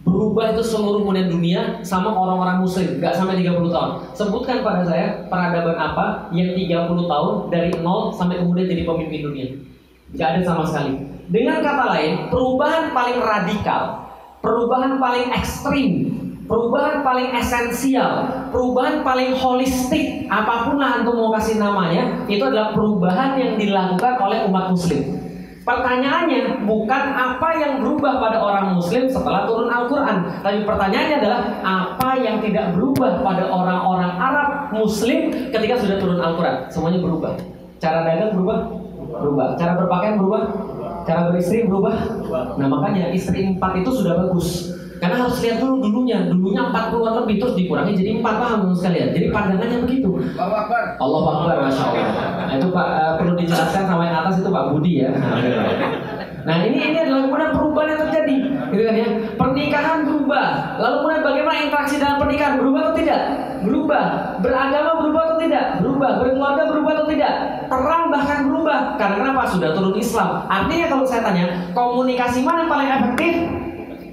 berubah 0.00 0.56
itu 0.56 0.62
seluruh 0.64 1.04
kemudian 1.04 1.28
dunia 1.28 1.60
sama 1.84 2.10
orang-orang 2.10 2.64
muslim 2.64 2.96
nggak 2.98 3.12
sampai 3.12 3.44
30 3.44 3.68
tahun. 3.68 3.90
Sebutkan 4.16 4.64
pada 4.64 4.82
saya 4.88 5.28
peradaban 5.28 5.76
apa 5.76 6.32
yang 6.32 6.56
30 6.56 7.04
tahun 7.04 7.34
dari 7.52 7.70
nol 7.84 8.10
sampai 8.16 8.40
kemudian 8.40 8.66
jadi 8.68 8.82
pemimpin 8.88 9.20
dunia. 9.28 9.48
Nggak 10.16 10.28
ada 10.36 10.40
sama 10.42 10.62
sekali. 10.64 10.96
Dengan 11.30 11.62
kata 11.62 11.84
lain 11.94 12.12
perubahan 12.32 12.90
paling 12.90 13.18
radikal 13.22 14.10
perubahan 14.40 14.96
paling 14.96 15.28
ekstrim 15.36 16.08
perubahan 16.48 17.06
paling 17.06 17.30
esensial 17.36 18.26
perubahan 18.50 19.06
paling 19.06 19.36
holistik 19.36 20.26
apa 20.26 20.66
pun 20.66 20.82
lah 20.82 20.98
antum 21.00 21.14
mau 21.14 21.30
kasih 21.38 21.62
namanya 21.62 22.26
itu 22.26 22.42
adalah 22.42 22.74
perubahan 22.74 23.38
yang 23.38 23.54
dilakukan 23.54 24.18
oleh 24.18 24.48
umat 24.50 24.74
muslim 24.74 25.29
Pertanyaannya 25.70 26.66
bukan 26.66 27.02
apa 27.14 27.48
yang 27.62 27.78
berubah 27.78 28.18
pada 28.18 28.42
orang 28.42 28.74
muslim 28.74 29.06
setelah 29.06 29.46
turun 29.46 29.70
Al-Quran 29.70 30.42
Tapi 30.42 30.66
pertanyaannya 30.66 31.16
adalah 31.22 31.40
apa 31.62 32.10
yang 32.18 32.42
tidak 32.42 32.74
berubah 32.74 33.22
pada 33.22 33.46
orang-orang 33.46 34.10
Arab 34.18 34.74
muslim 34.74 35.30
ketika 35.54 35.78
sudah 35.78 36.02
turun 36.02 36.18
Al-Quran 36.18 36.66
Semuanya 36.74 36.98
berubah 36.98 37.38
Cara 37.78 38.02
dagang 38.02 38.34
berubah? 38.34 38.58
Berubah 39.14 39.46
Cara 39.54 39.78
berpakaian 39.78 40.18
berubah? 40.18 40.42
Cara 41.06 41.30
beristri 41.30 41.62
berubah? 41.62 41.94
Nah 42.58 42.66
makanya 42.66 43.14
istri 43.14 43.46
empat 43.54 43.78
itu 43.78 43.94
sudah 43.94 44.26
bagus 44.26 44.74
karena 45.00 45.16
harus 45.24 45.40
lihat 45.40 45.56
dulu 45.64 45.80
dulunya, 45.80 46.28
dulunya 46.28 46.68
40-an 46.68 47.24
lebih 47.24 47.40
terus 47.40 47.56
dikurangi 47.56 47.96
jadi 47.96 48.20
4 48.20 48.22
paham 48.22 48.60
sekalian. 48.76 49.08
Jadi 49.16 49.26
pandangannya 49.32 49.78
begitu. 49.88 50.10
Allah 50.36 50.68
Akbar. 50.68 50.82
Allah 51.00 51.20
Akbar, 51.24 51.56
Masya 51.64 51.84
Allah. 51.88 52.06
Nah, 52.44 52.54
itu 52.60 52.68
Pak 52.68 52.86
uh, 52.86 53.12
perlu 53.16 53.32
dijelaskan 53.40 53.82
sama 53.88 54.02
yang 54.04 54.16
atas 54.28 54.44
itu 54.44 54.50
Pak 54.52 54.64
Budi 54.76 54.92
ya. 55.00 55.10
Nah 56.40 56.56
ini 56.64 56.78
ini 56.80 56.96
adalah 57.04 57.28
kemudian 57.28 57.52
perubahan 57.52 57.88
yang 57.92 58.00
terjadi, 58.08 58.36
gitu 58.72 58.82
kan 58.88 58.94
ya. 58.96 59.08
Pernikahan 59.36 59.96
berubah, 60.08 60.46
lalu 60.80 60.94
kemudian 61.04 61.22
bagaimana 61.24 61.56
interaksi 61.68 61.94
dalam 62.00 62.16
pernikahan 62.16 62.54
berubah 62.56 62.80
atau 62.80 62.94
tidak? 62.96 63.22
Berubah. 63.60 64.04
Beragama 64.40 64.90
berubah 65.04 65.22
atau 65.28 65.36
tidak? 65.36 65.64
Berubah. 65.84 66.10
Berkeluarga 66.24 66.62
berubah 66.72 66.92
atau 66.96 67.06
tidak? 67.12 67.34
Perang 67.68 68.04
bahkan 68.08 68.38
berubah. 68.48 68.78
Karena 68.96 69.16
kenapa? 69.20 69.42
Sudah 69.52 69.68
turun 69.76 69.96
Islam. 70.00 70.48
Artinya 70.48 70.86
kalau 70.88 71.04
saya 71.04 71.20
tanya, 71.20 71.44
komunikasi 71.76 72.40
mana 72.40 72.64
yang 72.64 72.72
paling 72.72 72.88
efektif? 72.88 73.34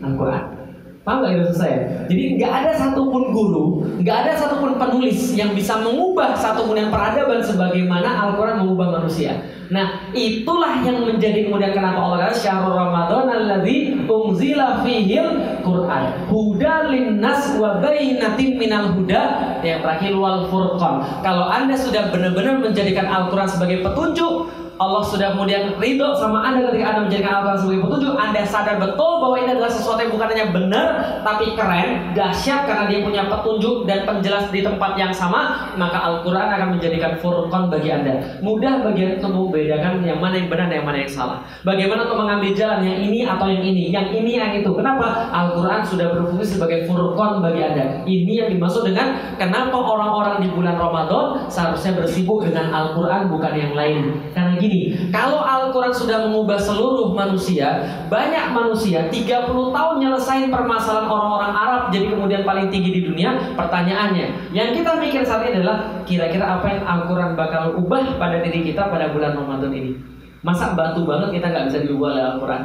Al-Quran. 0.03 0.56
Paham 1.07 1.23
gak 1.23 1.39
itu 1.39 1.55
saya? 1.55 2.03
Jadi 2.11 2.35
nggak 2.35 2.51
ada 2.51 2.71
satupun 2.75 3.31
guru, 3.31 3.79
nggak 4.03 4.27
ada 4.27 4.31
satupun 4.35 4.75
penulis 4.75 5.39
yang 5.39 5.55
bisa 5.55 5.79
mengubah 5.79 6.35
satu 6.35 6.67
kemudian 6.67 6.91
peradaban 6.91 7.39
sebagaimana 7.39 8.27
Al-Quran 8.27 8.67
mengubah 8.67 8.99
manusia. 8.99 9.39
Nah, 9.67 10.11
itulah 10.15 10.79
yang 10.83 11.03
menjadi 11.03 11.47
kemudian 11.47 11.75
kenapa 11.75 11.99
Allah 11.99 12.27
kata 12.27 12.35
syahrul 12.39 12.75
Ramadan 12.75 13.27
alladzi 13.27 13.99
unzila 14.07 14.83
fihil 14.83 15.59
Quran. 15.63 16.03
Huda 16.31 16.87
linnas 16.87 17.55
wa 17.59 17.83
bainatin 17.83 18.55
minal 18.55 18.95
huda 18.95 19.23
yang 19.63 19.83
terakhir 19.83 20.11
wal 20.15 20.47
furqan. 20.47 21.03
Kalau 21.19 21.51
Anda 21.51 21.75
sudah 21.75 22.11
benar-benar 22.11 22.63
menjadikan 22.63 23.11
Al-Quran 23.11 23.47
sebagai 23.47 23.83
petunjuk, 23.83 24.47
Allah 24.77 25.01
sudah 25.01 25.33
kemudian 25.33 25.73
ridho 25.81 26.13
sama 26.13 26.45
Anda 26.45 26.69
ketika 26.69 26.85
Anda 26.93 27.01
menjadikan 27.09 27.33
Al-Quran 27.41 27.57
sebagai 27.57 27.81
petunjuk, 27.89 28.13
Anda 28.13 28.41
sadar 28.45 28.75
betul 28.77 29.11
bahwa 29.17 29.35
ini 29.41 29.49
adalah 29.57 29.71
sesuatu 29.73 29.99
yang 30.05 30.13
bukan 30.13 30.27
hanya 30.33 30.45
benar, 30.53 30.87
tapi 31.25 31.57
keren, 31.57 32.13
dahsyat 32.13 32.69
karena 32.69 32.85
dia 32.85 32.99
punya 33.01 33.23
petunjuk 33.25 33.89
dan 33.89 34.05
penjelas 34.05 34.45
di 34.53 34.61
tempat 34.61 34.93
yang 34.93 35.09
sama, 35.09 35.73
maka 35.73 35.97
Al-Quran 35.97 36.47
akan 36.53 36.67
menjadikan 36.77 37.17
furqan 37.17 37.73
bagi 37.73 37.89
Anda. 37.89 38.37
Mudah 38.45 38.85
bagi 38.85 39.01
Anda 39.09 39.15
untuk 39.25 39.33
membedakan 39.49 40.05
yang 40.05 40.19
mana 40.21 40.35
yang 40.37 40.49
benar 40.53 40.65
dan 40.69 40.75
yang 40.77 40.87
mana 40.87 40.97
yang 41.01 41.11
salah. 41.11 41.37
Bagaimana 41.65 42.05
untuk 42.05 42.19
mengambil 42.21 42.51
jalan 42.53 42.79
yang 42.85 42.97
ini 43.01 43.19
atau 43.25 43.49
yang 43.49 43.63
ini, 43.65 43.83
yang 43.89 44.07
ini 44.13 44.31
yang 44.37 44.51
itu. 44.53 44.69
Kenapa? 44.77 45.33
Al-Quran 45.33 45.81
sudah 45.81 46.05
berfungsi 46.13 46.61
sebagai 46.61 46.85
furqan 46.85 47.41
bagi 47.41 47.65
Anda. 47.65 48.05
Ini 48.05 48.45
yang 48.45 48.49
dimaksud 48.53 48.85
dengan 48.85 49.17
kenapa 49.41 49.73
orang-orang 49.73 50.45
di 50.45 50.53
bulan 50.53 50.77
Ramadan 50.77 51.49
seharusnya 51.49 51.97
bersibuk 51.97 52.45
dengan 52.45 52.69
Al-Quran 52.69 53.33
bukan 53.33 53.53
yang 53.57 53.73
lain. 53.73 54.21
Karena 54.37 54.66
gini, 54.67 54.79
kalau 55.15 55.39
Al-Quran 55.39 55.95
sudah 55.95 56.27
mengubah 56.27 56.59
seluruh 56.59 57.15
manusia, 57.15 57.79
banyak 58.11 58.51
manusia 58.51 59.07
30 59.07 59.47
tahun 59.47 59.95
nyelesain 60.03 60.51
permasalahan 60.51 61.07
orang-orang 61.07 61.53
Arab 61.55 61.81
jadi 61.95 62.11
kemudian 62.11 62.43
paling 62.43 62.67
tinggi 62.67 62.91
di 62.91 63.01
dunia, 63.07 63.55
pertanyaannya, 63.55 64.51
yang 64.51 64.75
kita 64.75 64.99
mikir 64.99 65.23
saat 65.23 65.47
ini 65.47 65.63
adalah 65.63 66.03
kira-kira 66.03 66.59
apa 66.59 66.67
yang 66.67 66.83
Al-Quran 66.83 67.39
bakal 67.39 67.79
ubah 67.79 68.19
pada 68.19 68.43
diri 68.43 68.67
kita 68.67 68.91
pada 68.91 69.15
bulan 69.15 69.39
Ramadan 69.39 69.71
ini. 69.71 69.95
Masa 70.43 70.75
batu 70.75 71.07
banget 71.07 71.39
kita 71.39 71.47
nggak 71.49 71.65
bisa 71.71 71.79
diubah 71.87 72.13
oleh 72.13 72.23
Al-Quran? 72.23 72.63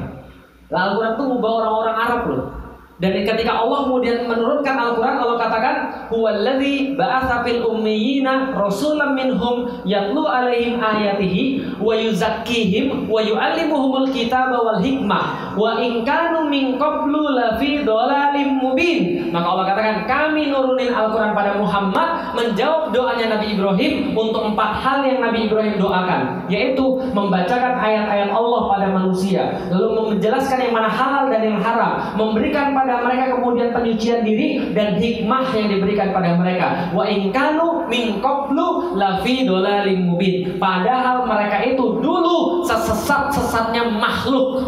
Al-Quran 0.73 1.13
tuh 1.15 1.27
ubah 1.39 1.53
orang-orang 1.63 1.97
Arab 1.97 2.21
loh. 2.29 2.62
Dan 3.03 3.19
ketika 3.27 3.59
Allah 3.59 3.91
kemudian 3.91 4.31
menurunkan 4.31 4.79
Al-Quran, 4.79 5.19
Allah 5.19 5.35
katakan, 5.43 5.77
Huwaladzi 6.07 6.95
ba'atha 6.95 7.43
fil 7.43 7.67
ummiyina 7.67 8.55
rasulam 8.55 9.19
minhum 9.19 9.67
yatlu 9.83 10.23
alaihim 10.23 10.79
ayatihi 10.79 11.67
wa 11.83 11.99
yuzakkihim 11.99 13.11
wa 13.11 13.19
yu'allimuhumul 13.19 14.07
kitaba 14.15 14.55
wal 14.55 14.79
hikmah 14.79 15.51
wa 15.59 15.83
in 15.83 16.07
kanu 16.07 16.47
min 16.47 16.79
qablu 16.79 17.27
lafi 17.35 17.83
dhalalim 17.83 18.63
mubin. 18.63 19.35
Maka 19.35 19.47
Allah 19.51 19.67
katakan, 19.75 19.97
kami 20.07 20.55
nurunin 20.55 20.95
Al-Quran 20.95 21.35
pada 21.35 21.59
Muhammad 21.59 22.39
menjawab 22.39 22.95
doanya 22.95 23.35
Nabi 23.35 23.59
Ibrahim 23.59 24.15
untuk 24.15 24.47
empat 24.55 24.79
hal 24.79 25.03
yang 25.03 25.19
Nabi 25.19 25.51
Ibrahim 25.51 25.75
doakan, 25.75 26.47
yaitu 26.47 27.03
membacakan 27.11 27.83
ayat-ayat 27.83 28.31
Allah 28.31 28.63
pada 28.71 28.87
manusia, 28.95 29.59
lalu 29.75 30.15
menjelaskan 30.15 30.71
yang 30.71 30.75
mana 30.79 30.87
halal 30.87 31.27
dan 31.35 31.43
yang 31.43 31.59
haram, 31.59 32.15
memberikan 32.15 32.71
pada 32.71 32.92
kepada 32.93 33.09
mereka 33.09 33.25
kemudian 33.41 33.69
penyucian 33.73 34.21
diri 34.21 34.49
dan 34.77 35.01
hikmah 35.01 35.49
yang 35.57 35.73
diberikan 35.73 36.13
pada 36.13 36.37
mereka. 36.37 36.93
Wa 36.93 37.09
inkanu 37.09 37.89
min 37.89 38.21
qablu 38.21 38.93
lafi 39.01 39.49
dolalim 39.49 40.13
mubin. 40.13 40.61
Padahal 40.61 41.25
mereka 41.25 41.65
itu 41.65 41.97
dulu 42.05 42.61
sesat-sesatnya 42.69 43.89
makhluk. 43.97 44.61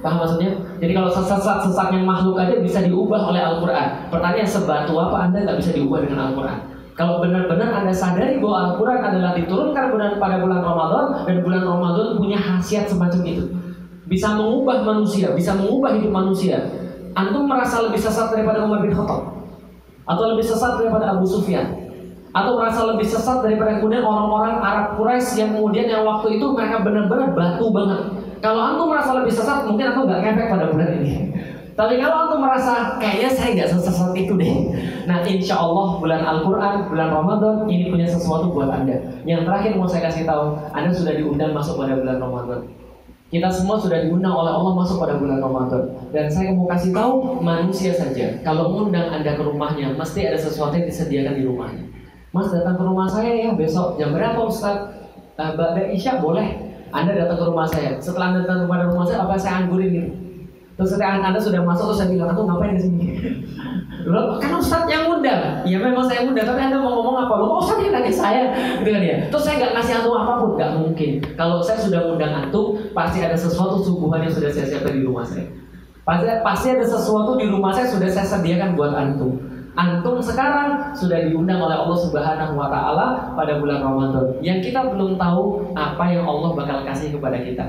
Paham 0.00 0.24
maksudnya? 0.24 0.56
Jadi 0.80 0.92
kalau 0.96 1.12
sesat-sesatnya 1.12 2.00
makhluk 2.00 2.40
aja 2.40 2.56
bisa 2.64 2.80
diubah 2.80 3.28
oleh 3.28 3.44
Al-Quran. 3.44 4.08
Pertanyaan 4.08 4.48
sebatu 4.48 4.96
apa 4.96 5.28
Anda 5.28 5.44
nggak 5.44 5.58
bisa 5.60 5.70
diubah 5.76 6.00
dengan 6.00 6.32
Al-Quran? 6.32 6.58
Kalau 6.96 7.20
benar-benar 7.20 7.84
Anda 7.84 7.92
sadari 7.92 8.40
bahwa 8.40 8.72
Al-Quran 8.72 9.00
adalah 9.04 9.36
diturunkan 9.36 9.84
pada 10.16 10.40
bulan 10.40 10.64
Ramadan 10.64 11.28
dan 11.28 11.36
bulan 11.44 11.60
Ramadan 11.60 12.16
punya 12.16 12.40
khasiat 12.40 12.88
semacam 12.88 13.20
itu. 13.28 13.44
Bisa 14.06 14.32
mengubah 14.32 14.80
manusia, 14.86 15.34
bisa 15.36 15.52
mengubah 15.52 15.92
hidup 15.98 16.14
manusia. 16.14 16.85
Antum 17.16 17.48
merasa 17.48 17.80
lebih 17.80 17.96
sesat 17.96 18.28
daripada 18.28 18.62
Umar 18.62 18.84
bin 18.84 18.92
Khattab? 18.92 19.34
Atau 20.06 20.24
lebih 20.36 20.44
sesat 20.44 20.76
daripada 20.76 21.16
Abu 21.16 21.24
Sufyan? 21.24 21.86
atau 22.36 22.52
merasa 22.60 22.84
lebih 22.84 23.08
sesat 23.08 23.40
daripada 23.40 23.80
kemudian 23.80 24.04
orang-orang 24.04 24.60
Arab 24.60 25.00
Quraisy 25.00 25.40
yang 25.40 25.50
kemudian 25.56 25.88
yang 25.88 26.04
waktu 26.04 26.36
itu 26.36 26.52
mereka 26.52 26.84
benar-benar 26.84 27.32
batu 27.32 27.72
banget. 27.72 28.00
Kalau 28.44 28.60
antum 28.60 28.92
merasa 28.92 29.16
lebih 29.16 29.32
sesat, 29.32 29.64
mungkin 29.64 29.96
antum 29.96 30.04
nggak 30.04 30.20
ngefek 30.20 30.46
pada 30.52 30.68
bulan 30.68 31.00
ini. 31.00 31.32
Tapi 31.72 31.96
kalau 31.96 32.28
antum 32.28 32.40
merasa 32.44 33.00
kayaknya 33.00 33.30
saya 33.32 33.48
nggak 33.56 33.68
sesat 33.72 34.12
itu 34.12 34.36
deh. 34.36 34.52
Nah, 35.08 35.24
insya 35.24 35.56
Allah 35.56 35.96
bulan 35.96 36.20
Al-Quran, 36.20 36.92
bulan 36.92 37.08
Ramadan 37.08 37.64
ini 37.72 37.88
punya 37.88 38.04
sesuatu 38.04 38.52
buat 38.52 38.68
anda. 38.68 39.00
Yang 39.24 39.48
terakhir 39.48 39.70
mau 39.80 39.88
saya 39.88 40.12
kasih 40.12 40.28
tahu, 40.28 40.60
anda 40.76 40.92
sudah 40.92 41.16
diundang 41.16 41.56
masuk 41.56 41.80
pada 41.80 41.96
bulan 41.96 42.20
Ramadan. 42.20 42.60
Kita 43.26 43.50
semua 43.50 43.74
sudah 43.74 44.06
diundang 44.06 44.30
oleh 44.30 44.54
Allah 44.54 44.72
masuk 44.78 45.02
pada 45.02 45.18
bulan 45.18 45.42
Ramadan. 45.42 45.82
Dan 46.14 46.30
saya 46.30 46.54
mau 46.54 46.70
kasih 46.70 46.94
tahu 46.94 47.42
manusia 47.42 47.90
saja. 47.90 48.38
Kalau 48.46 48.70
mengundang 48.70 49.10
anda 49.10 49.34
ke 49.34 49.42
rumahnya, 49.42 49.98
mesti 49.98 50.30
ada 50.30 50.38
sesuatu 50.38 50.78
yang 50.78 50.86
disediakan 50.86 51.34
di 51.34 51.42
rumahnya. 51.42 51.84
Mas 52.30 52.54
datang 52.54 52.78
ke 52.78 52.84
rumah 52.86 53.10
saya 53.10 53.32
ya 53.34 53.50
besok 53.56 53.98
jam 53.98 54.14
berapa 54.14 54.38
Ustaz? 54.46 54.94
Uh, 55.36 55.50
Mbak 55.58 55.90
Isya 55.98 56.22
boleh. 56.22 56.54
Anda 56.94 57.18
datang 57.18 57.42
ke 57.42 57.44
rumah 57.50 57.66
saya. 57.66 57.98
Setelah 57.98 58.30
Anda 58.30 58.38
datang 58.46 58.70
kepada 58.70 58.84
rumah 58.94 59.04
saya, 59.10 59.18
apa 59.26 59.34
saya 59.34 59.54
anggurin 59.66 59.90
gitu? 59.90 60.10
Terus 60.76 60.92
ketika 60.92 61.24
Anda 61.24 61.40
sudah 61.40 61.64
masuk, 61.64 61.88
terus 61.88 61.98
saya 62.04 62.08
bilang, 62.12 62.36
tuh 62.36 62.44
ngapain 62.44 62.76
di 62.76 62.82
sini? 62.84 63.04
Kan 64.44 64.52
Ustaz 64.60 64.84
yang 64.92 65.08
undang. 65.08 65.64
Ya 65.64 65.80
memang 65.80 66.04
saya 66.04 66.28
undang, 66.28 66.44
tapi 66.44 66.60
Anda 66.68 66.84
mau 66.84 67.00
ngomong 67.00 67.16
apa? 67.16 67.34
Loh, 67.40 67.64
Ustaz 67.64 67.80
yang 67.80 67.96
nanya 67.96 68.12
saya. 68.12 68.42
Gitu 68.84 68.92
kan 68.92 69.02
ya. 69.02 69.16
Terus 69.32 69.42
saya 69.48 69.54
nggak 69.56 69.72
ngasih 69.72 69.92
antum 69.96 70.14
apa 70.20 70.32
pun, 70.36 70.50
nggak 70.60 70.72
mungkin. 70.76 71.10
Kalau 71.32 71.64
saya 71.64 71.80
sudah 71.80 72.00
undang 72.12 72.32
antum, 72.36 72.76
pasti 72.92 73.24
ada 73.24 73.32
sesuatu 73.32 73.80
suguhan 73.80 74.28
yang 74.28 74.32
sudah 74.36 74.52
saya 74.52 74.68
siapkan 74.68 74.92
di 74.92 75.02
rumah 75.02 75.24
saya. 75.24 75.48
Pasti, 76.04 76.24
pasti 76.44 76.66
ada 76.76 76.84
sesuatu 76.84 77.40
di 77.40 77.46
rumah 77.48 77.72
saya 77.72 77.88
sudah 77.88 78.08
saya 78.12 78.26
sediakan 78.36 78.76
buat 78.76 78.92
antum. 78.92 79.32
Antum 79.76 80.20
sekarang 80.20 80.92
sudah 80.92 81.24
diundang 81.24 81.60
oleh 81.60 81.76
Allah 81.76 81.98
Subhanahu 82.00 82.52
wa 82.52 82.68
taala 82.68 83.32
pada 83.32 83.60
bulan 83.60 83.80
Ramadan. 83.80 84.40
Yang 84.44 84.70
kita 84.72 84.92
belum 84.92 85.16
tahu 85.16 85.72
apa 85.72 86.04
yang 86.08 86.24
Allah 86.24 86.52
bakal 86.52 86.84
kasih 86.84 87.16
kepada 87.16 87.40
kita 87.40 87.64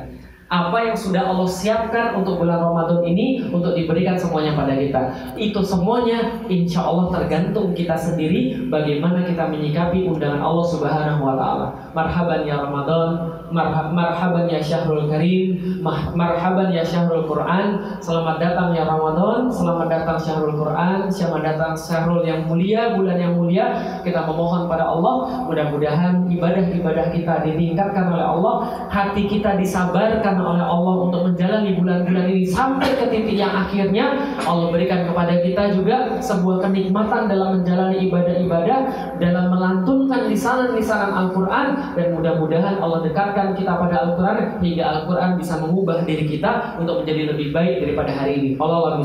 apa 0.47 0.79
yang 0.79 0.95
sudah 0.95 1.27
Allah 1.27 1.43
siapkan 1.43 2.15
untuk 2.15 2.39
bulan 2.39 2.63
Ramadan 2.63 3.03
ini 3.03 3.43
untuk 3.51 3.75
diberikan 3.75 4.15
semuanya 4.15 4.55
pada 4.55 4.79
kita. 4.79 5.01
Itu 5.35 5.59
semuanya 5.59 6.39
insya 6.47 6.87
Allah 6.87 7.11
tergantung 7.11 7.75
kita 7.75 7.99
sendiri 7.99 8.71
bagaimana 8.71 9.27
kita 9.27 9.43
menyikapi 9.51 10.07
undangan 10.07 10.39
Allah 10.39 10.65
Subhanahu 10.71 11.21
wa 11.27 11.35
taala. 11.35 11.67
Marhaban 11.91 12.47
ya 12.47 12.63
Ramadan, 12.63 13.43
marhab, 13.51 13.95
marhaban 13.95 14.51
ya 14.51 14.59
Syahrul 14.59 15.07
Karim, 15.07 15.79
marhaban 16.15 16.71
ya 16.75 16.83
Syahrul 16.83 17.27
Quran. 17.27 17.79
Selamat 18.03 18.39
datang 18.39 18.75
ya 18.75 18.83
Ramadan, 18.83 19.47
selamat 19.47 19.87
datang 19.87 20.17
Syahrul 20.19 20.55
Quran, 20.59 21.07
selamat 21.07 21.41
datang 21.43 21.73
Syahrul 21.75 22.23
yang 22.27 22.47
mulia, 22.47 22.95
bulan 22.95 23.17
yang 23.19 23.33
mulia. 23.39 23.99
Kita 24.03 24.27
memohon 24.27 24.67
pada 24.67 24.87
Allah 24.91 25.47
mudah-mudahan 25.47 26.27
ibadah-ibadah 26.27 27.07
kita 27.15 27.33
ditingkatkan 27.47 28.11
oleh 28.11 28.25
Allah, 28.25 28.55
hati 28.91 29.27
kita 29.27 29.55
disabarkan 29.55 30.35
oleh 30.39 30.63
Allah 30.63 30.95
untuk 31.07 31.21
menjalani 31.31 31.75
bulan-bulan 31.79 32.25
ini 32.31 32.43
sampai 32.47 32.89
ke 32.99 33.05
titik 33.11 33.37
yang 33.39 33.53
akhirnya 33.53 34.37
Allah 34.43 34.71
berikan 34.71 35.07
kepada 35.07 35.39
kita 35.39 35.71
juga 35.75 36.19
sebuah 36.19 36.67
kenikmatan 36.67 37.31
dalam 37.31 37.61
menjalani 37.61 38.07
ibadah-ibadah 38.09 38.79
dalam 39.17 39.45
melantunkan 39.51 40.27
lisanan-lisanan 40.27 41.11
Al-Quran 41.15 41.67
dan 41.95 42.07
mudah-mudahan 42.13 42.75
Allah 42.83 42.99
dekatkan 43.05 43.36
kita 43.53 43.71
pada 43.77 43.95
Al-Quran 44.09 44.57
hingga 44.65 44.83
Al-Quran 44.83 45.29
bisa 45.37 45.53
mengubah 45.61 46.01
diri 46.03 46.25
kita 46.25 46.81
untuk 46.81 47.05
menjadi 47.05 47.37
lebih 47.37 47.53
baik 47.53 47.85
daripada 47.85 48.11
hari 48.17 48.33
ini. 48.41 48.49
Allah 48.57 48.97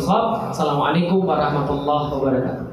Assalamualaikum 0.48 1.20
warahmatullahi 1.28 2.06
wabarakatuh. 2.16 2.71